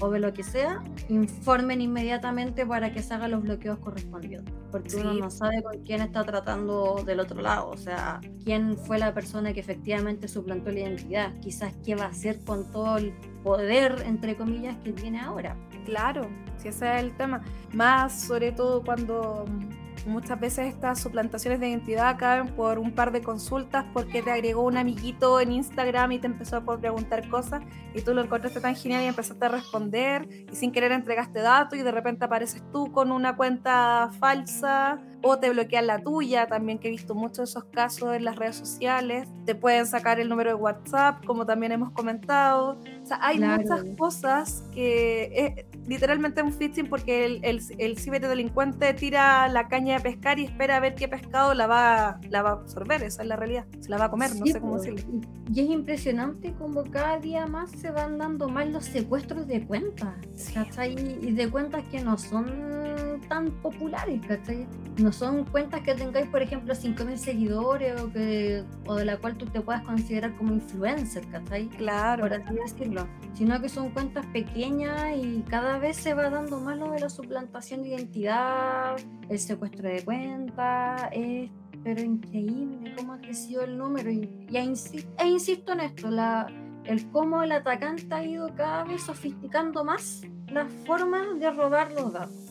[0.00, 4.54] o de lo que sea, informen inmediatamente para que se hagan los bloqueos correspondientes.
[4.70, 8.98] Porque uno no sabe con quién está tratando del otro lado, o sea, quién fue
[8.98, 13.12] la persona que efectivamente suplantó la identidad, quizás qué va a hacer con todo el
[13.42, 15.56] poder, entre comillas, que tiene ahora.
[15.86, 16.28] Claro,
[16.58, 17.42] si ese es el tema.
[17.72, 19.46] Más sobre todo cuando
[20.06, 24.62] Muchas veces estas suplantaciones de identidad caen por un par de consultas porque te agregó
[24.62, 27.62] un amiguito en Instagram y te empezó a preguntar cosas
[27.94, 31.78] y tú lo encontraste tan genial y empezaste a responder y sin querer entregaste datos
[31.78, 36.78] y de repente apareces tú con una cuenta falsa o te bloquean la tuya, también
[36.78, 40.28] que he visto muchos de esos casos en las redes sociales, te pueden sacar el
[40.28, 42.78] número de WhatsApp, como también hemos comentado.
[43.02, 48.92] O sea, hay muchas cosas que es literalmente un phishing porque el, el, el ciberdelincuente
[48.94, 52.50] tira la caña de pescar y espera a ver qué pescado la va, la va
[52.50, 55.00] a absorber, esa es la realidad, se la va a comer, no sé cómo decirlo.
[55.52, 60.14] Y es impresionante como cada día más se van dando más los secuestros de cuentas,
[61.20, 64.66] Y de cuentas que no son tan populares, ¿cachai?
[64.98, 69.36] No son cuentas que tengáis, por ejemplo, 5.000 seguidores o, que, o de la cual
[69.36, 71.68] tú te puedas considerar como influencer, ¿cachai?
[71.68, 72.22] Claro.
[72.22, 73.06] Por así decirlo.
[73.34, 77.08] Sino que son cuentas pequeñas y cada vez se va dando más lo de la
[77.08, 78.96] suplantación de identidad,
[79.28, 81.50] el secuestro de cuentas, es
[81.84, 84.10] pero increíble cómo ha crecido el número.
[84.10, 86.46] Y, e insisto en esto, la,
[86.84, 92.12] el cómo el atacante ha ido cada vez sofisticando más las formas de robar los
[92.12, 92.47] datos.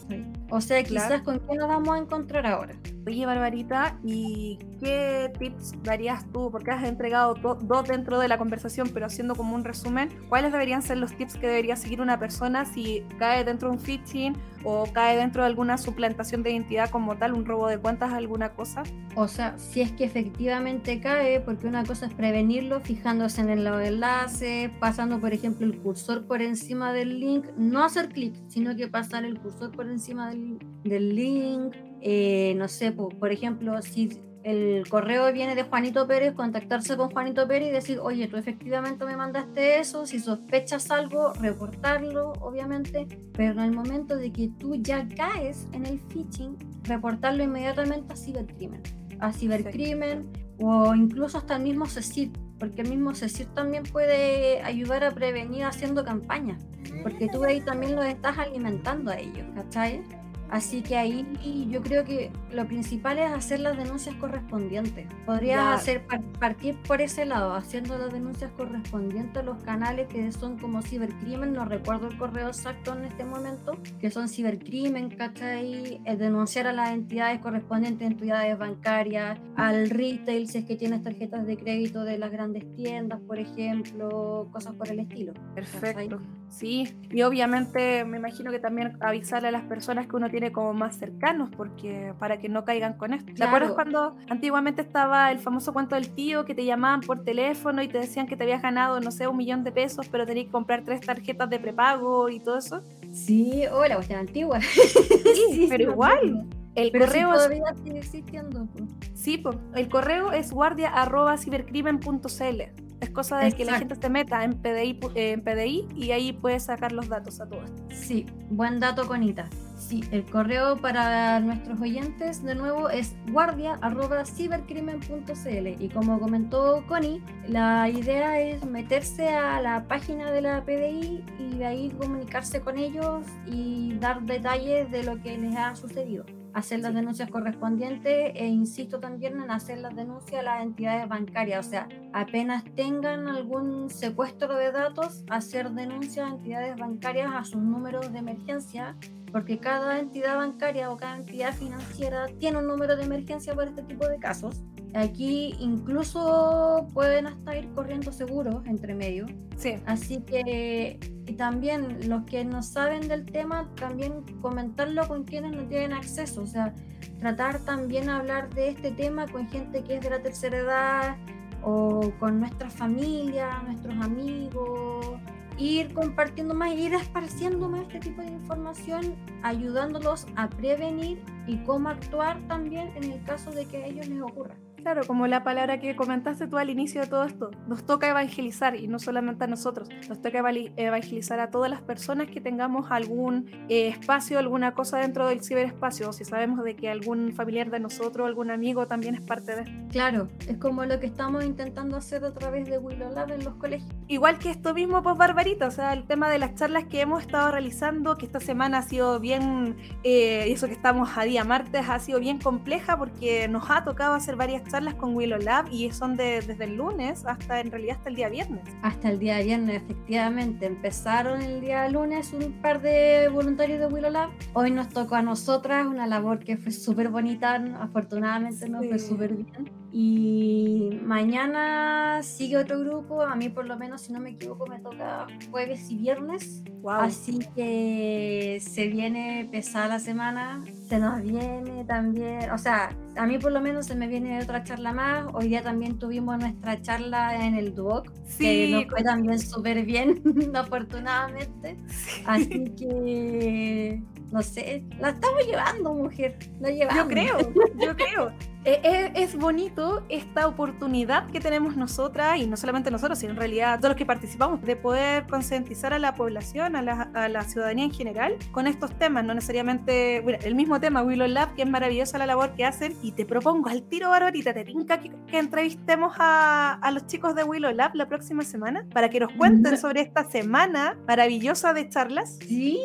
[0.50, 2.74] O sea, quizás con qué nos vamos a encontrar ahora.
[3.06, 6.50] Oye, Barbarita, ¿y qué tips darías tú?
[6.52, 10.82] Porque has entregado dos dentro de la conversación, pero haciendo como un resumen, ¿cuáles deberían
[10.82, 14.86] ser los tips que debería seguir una persona si cae dentro de un phishing o
[14.92, 18.84] cae dentro de alguna suplantación de identidad como tal, un robo de cuentas, alguna cosa?
[19.16, 23.68] O sea, si es que efectivamente cae, porque una cosa es prevenirlo fijándose en el
[23.68, 28.88] enlace, pasando, por ejemplo, el cursor por encima del link, no hacer clic, sino que
[28.88, 34.10] pasar el cursor por encima del, del link, eh, no sé, por, ejemplo, si
[34.48, 39.04] el correo viene de Juanito Pérez, contactarse con Juanito Pérez y decir, oye, tú efectivamente
[39.04, 44.76] me mandaste eso, si sospechas algo, reportarlo, obviamente, pero en el momento de que tú
[44.76, 48.82] ya caes en el phishing, reportarlo inmediatamente a cibercrimen,
[49.20, 55.04] a cibercrimen o incluso hasta el mismo CECIR, porque el mismo CECIR también puede ayudar
[55.04, 56.66] a prevenir haciendo campañas,
[57.04, 60.02] porque tú ahí también lo estás alimentando a ellos, ¿cachai?
[60.50, 65.08] Así que ahí yo creo que lo principal es hacer las denuncias correspondientes.
[65.26, 66.06] Podrías hacer
[66.40, 71.54] partir por ese lado, haciendo las denuncias correspondientes a los canales que son como cibercrimen,
[71.54, 76.02] no recuerdo el correo exacto en este momento, que son cibercrimen, ¿cachai?
[76.06, 81.46] Es denunciar a las entidades correspondientes, entidades bancarias, al retail, si es que tienes tarjetas
[81.46, 85.34] de crédito de las grandes tiendas, por ejemplo, cosas por el estilo.
[85.56, 86.22] Perfecto.
[86.50, 90.74] Sí, y obviamente me imagino que también avisarle a las personas que uno tiene como
[90.74, 93.32] más cercanos, porque para que no caigan con esto.
[93.34, 97.82] ¿Te acuerdas cuando antiguamente estaba el famoso cuento del tío que te llamaban por teléfono
[97.82, 100.48] y te decían que te habías ganado, no sé, un millón de pesos, pero tenías
[100.48, 102.82] que comprar tres tarjetas de prepago y todo eso?
[103.12, 104.62] Sí, hola, oh, cuestión antigua.
[104.62, 106.48] Sí, pero igual.
[106.76, 108.68] El correo todavía sigue existiendo.
[109.16, 112.87] Sí, pues, el correo es guardia arroba cibercrimen.cl.
[113.00, 116.34] Es cosa de que la gente se meta en PDI, eh, en PDI y ahí
[116.34, 117.70] puedes sacar los datos a todos.
[117.92, 119.48] Sí, buen dato, Conita.
[119.78, 127.88] Sí, el correo para nuestros oyentes de nuevo es guardia.cibercrimen.cl y como comentó Connie, la
[127.88, 133.24] idea es meterse a la página de la PDI y de ahí comunicarse con ellos
[133.46, 136.26] y dar detalles de lo que les ha sucedido
[136.58, 141.68] hacer las denuncias correspondientes e insisto también en hacer las denuncias a las entidades bancarias,
[141.68, 147.62] o sea, apenas tengan algún secuestro de datos, hacer denuncias a entidades bancarias a sus
[147.62, 148.96] números de emergencia,
[149.32, 153.84] porque cada entidad bancaria o cada entidad financiera tiene un número de emergencia para este
[153.84, 154.64] tipo de casos.
[154.94, 159.26] Aquí incluso pueden hasta ir corriendo seguros entre medio.
[159.58, 159.76] Sí.
[159.86, 165.68] Así que y también los que no saben del tema, también comentarlo con quienes no
[165.68, 166.42] tienen acceso.
[166.42, 166.74] O sea,
[167.20, 171.18] tratar también hablar de este tema con gente que es de la tercera edad
[171.64, 175.20] o con nuestra familia, nuestros amigos.
[175.58, 181.90] Ir compartiendo más, ir esparciendo más este tipo de información, ayudándolos a prevenir y cómo
[181.90, 184.56] actuar también en el caso de que a ellos les ocurra.
[184.88, 188.78] Claro, como la palabra que comentaste tú al inicio de todo esto, nos toca evangelizar
[188.78, 190.40] y no solamente a nosotros, nos toca
[190.78, 196.08] evangelizar a todas las personas que tengamos algún eh, espacio, alguna cosa dentro del ciberespacio,
[196.08, 199.62] o si sabemos de que algún familiar de nosotros, algún amigo también es parte de
[199.64, 199.74] esto.
[199.92, 203.56] Claro, es como lo que estamos intentando hacer a través de Willow Lab en los
[203.56, 203.94] colegios.
[204.08, 207.22] Igual que esto mismo, pues Barbarita, o sea, el tema de las charlas que hemos
[207.24, 209.76] estado realizando, que esta semana ha sido bien,
[210.06, 214.14] eh, eso que estamos a día martes, ha sido bien compleja porque nos ha tocado
[214.14, 217.98] hacer varias charlas con Willow Lab y son de, desde el lunes hasta en realidad
[217.98, 218.62] hasta el día viernes.
[218.84, 220.68] Hasta el día viernes, efectivamente.
[220.68, 224.30] Empezaron el día lunes un par de voluntarios de Willow Lab.
[224.54, 229.34] Hoy nos tocó a nosotras una labor que fue súper bonita, afortunadamente nos fue súper
[229.34, 229.72] bien.
[229.92, 234.80] Y mañana sigue otro grupo, a mí por lo menos, si no me equivoco, me
[234.80, 236.64] toca jueves y viernes.
[236.88, 243.38] Así que se viene pesada la semana, se nos viene también, o sea, a mí
[243.40, 245.26] por lo menos se me viene otra charla más.
[245.34, 250.22] Hoy día también tuvimos nuestra charla en el Duoc, que nos fue también súper bien,
[250.56, 251.78] afortunadamente.
[252.26, 254.02] Así que,
[254.32, 256.38] no sé, la estamos llevando, mujer.
[256.60, 256.98] La llevamos.
[257.04, 257.38] Yo creo,
[257.80, 258.34] yo creo.
[258.68, 263.38] Eh, eh, es, bonito esta oportunidad que tenemos nosotras, y no solamente nosotros, sino en
[263.38, 267.92] realidad todos los que participamos, de poder concientizar a la población, a la, ciudadanía en
[267.92, 272.18] general, con estos temas, no necesariamente, bueno, el mismo tema, Willow Lab, que es maravillosa
[272.18, 276.16] la labor que hacen, y te propongo al tiro, Barbarita, te tinca que, que entrevistemos
[276.20, 280.02] a, a, los chicos de Willow Lab la próxima semana, para que nos cuenten sobre
[280.02, 282.38] esta semana maravillosa de charlas.
[282.46, 282.82] Sí,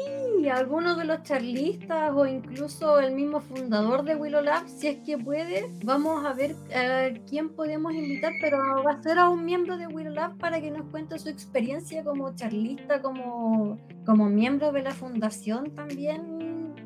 [0.48, 5.18] algunos de los charlistas o incluso el mismo fundador de Willow Lab, si es que
[5.18, 9.76] puede, vamos a ver eh, quién podemos invitar, pero va a ser a un miembro
[9.76, 14.82] de Willow Lab para que nos cuente su experiencia como charlista, como, como miembro de
[14.82, 16.41] la fundación también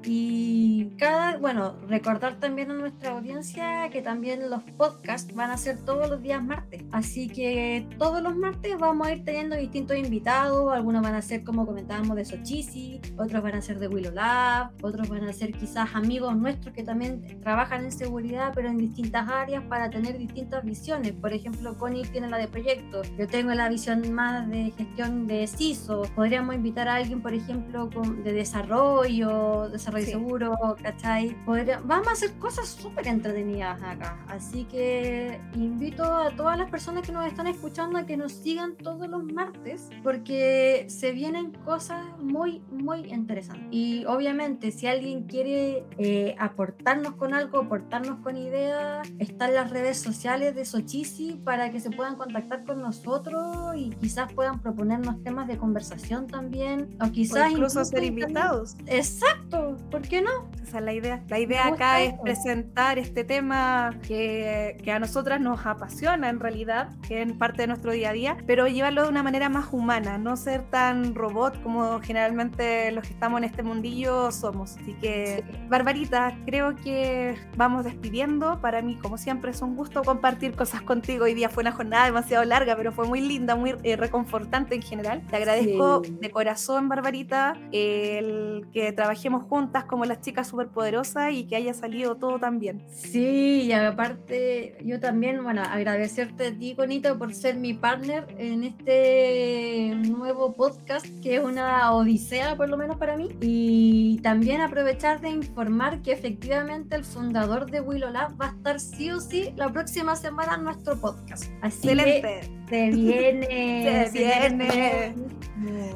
[0.08, 5.84] y cada, bueno, recordar también a nuestra audiencia que también los podcasts van a ser
[5.84, 6.84] todos los días martes.
[6.92, 10.72] Así que todos los martes vamos a ir teniendo distintos invitados.
[10.72, 14.70] Algunos van a ser, como comentábamos, de Sochisi, otros van a ser de Willow Lab,
[14.80, 19.28] otros van a ser quizás amigos nuestros que también trabajan en seguridad, pero en distintas
[19.28, 21.12] áreas para tener distintas visiones.
[21.12, 25.48] Por ejemplo, Connie tiene la de proyectos, yo tengo la visión más de gestión de
[25.48, 26.02] CISO.
[26.14, 27.90] Podríamos invitar a alguien, por ejemplo,
[28.22, 31.36] de desarrollo, desarrollo seguro, ¿cachai?
[31.84, 34.18] vamos a hacer cosas súper entretenidas acá.
[34.28, 38.76] Así que invito a todas las personas que nos están escuchando a que nos sigan
[38.76, 43.66] todos los martes porque se vienen cosas muy, muy interesantes.
[43.70, 49.98] Y obviamente, si alguien quiere eh, aportarnos con algo, aportarnos con ideas, están las redes
[49.98, 55.48] sociales de Sochisi para que se puedan contactar con nosotros y quizás puedan proponernos temas
[55.48, 56.96] de conversación también.
[57.00, 58.76] O quizás incluso, ser invitados.
[58.86, 60.30] Exacto, ¿por qué no?
[60.62, 61.22] Esa es la idea.
[61.28, 66.90] La idea acá es presentar este tema que, que, a nosotras nos apasiona en realidad,
[67.06, 70.18] que es parte de nuestro día a día, pero llevarlo de una manera más humana,
[70.18, 74.76] no ser tan robot como generalmente los que estamos en este mundillo somos.
[74.76, 78.60] Así que, Barbarita, creo que vamos despidiendo.
[78.60, 81.24] Para mí, como siempre, es un gusto compartir cosas contigo.
[81.24, 84.82] Hoy día fue una jornada demasiado larga, pero fue muy linda, muy eh, reconfortante en
[84.82, 85.22] general.
[85.28, 91.56] Te agradezco de corazón, Barbarita, el que trabajemos juntas como las chicas superpoderosas y que
[91.56, 92.84] haya salido todo tan bien.
[92.88, 98.62] Sí, y aparte yo también, bueno, agradecerte a ti, Conito, por ser mi partner en
[98.62, 103.28] este nuevo podcast, que es una odisea por lo menos para mí.
[103.40, 108.78] Y también aprovechar de informar que efectivamente el fundador de Willow Lab va a estar
[108.78, 111.46] sí o sí la próxima semana en nuestro podcast.
[111.60, 112.56] Así Excelente.
[112.68, 114.08] Se viene.
[114.12, 115.14] se, viene.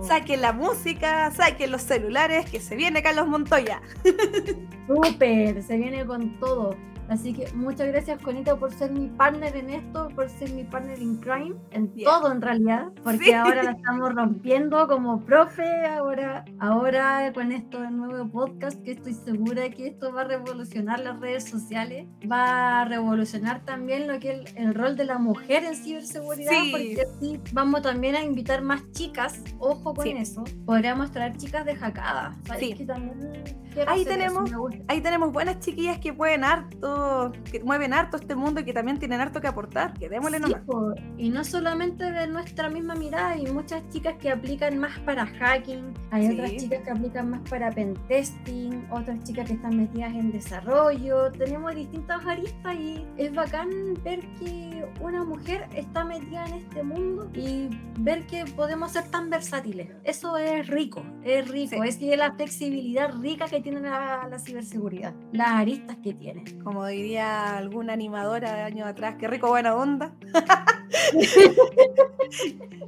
[0.07, 3.60] Saquen la música, saquen los celulares, que se viene Carlos Montoya.
[4.87, 6.77] Súper, se viene con todo.
[7.11, 10.97] Así que muchas gracias, Conita, por ser mi partner en esto, por ser mi partner
[11.03, 17.33] in crime, en todo en realidad, porque ahora la estamos rompiendo como profe, ahora, ahora
[17.35, 21.51] con esto del nuevo podcast, que estoy segura que esto va a revolucionar las redes
[21.51, 26.53] sociales, va a revolucionar también lo que es el, rol de la mujer en ciberseguridad,
[26.71, 31.75] porque así vamos también a invitar más chicas, ojo con eso, podríamos traer chicas de
[31.75, 32.73] jacada, sí.
[32.75, 33.43] que también
[33.87, 34.51] ahí tenemos,
[34.89, 37.00] ahí tenemos buenas chiquillas que pueden harto,
[37.51, 40.63] que mueven harto este mundo y que también tienen harto que aportar, que démosle nomás.
[41.17, 45.95] y no solamente de nuestra misma mirada, hay muchas chicas que aplican más para hacking,
[46.11, 51.31] hay otras chicas que aplican más para pentesting, otras chicas que están metidas en desarrollo,
[51.33, 53.71] tenemos distintas aristas y es bacán
[54.05, 57.69] ver que una mujer está metida en este mundo y
[58.01, 59.89] ver que podemos ser tan versátiles.
[60.05, 65.15] Eso es rico, es rico, es que la flexibilidad rica que tiene la, la, ciberseguridad,
[65.33, 66.45] las aristas que tiene.
[66.63, 69.17] Como diría alguna animadora de años atrás.
[69.19, 70.13] Qué rico, buena onda.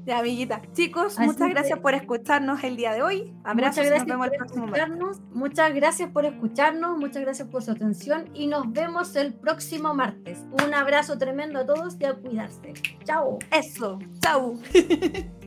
[0.07, 0.63] ya, amiguita.
[0.73, 3.33] Chicos, muchas gracias por escucharnos el día de hoy.
[3.45, 4.67] Abrazos nos vemos el próximo
[5.33, 10.45] Muchas gracias por escucharnos, muchas gracias por su atención y nos vemos el próximo martes.
[10.65, 12.75] Un abrazo tremendo a todos y a cuidarse.
[13.05, 13.39] Chao.
[13.51, 14.59] Eso, chao.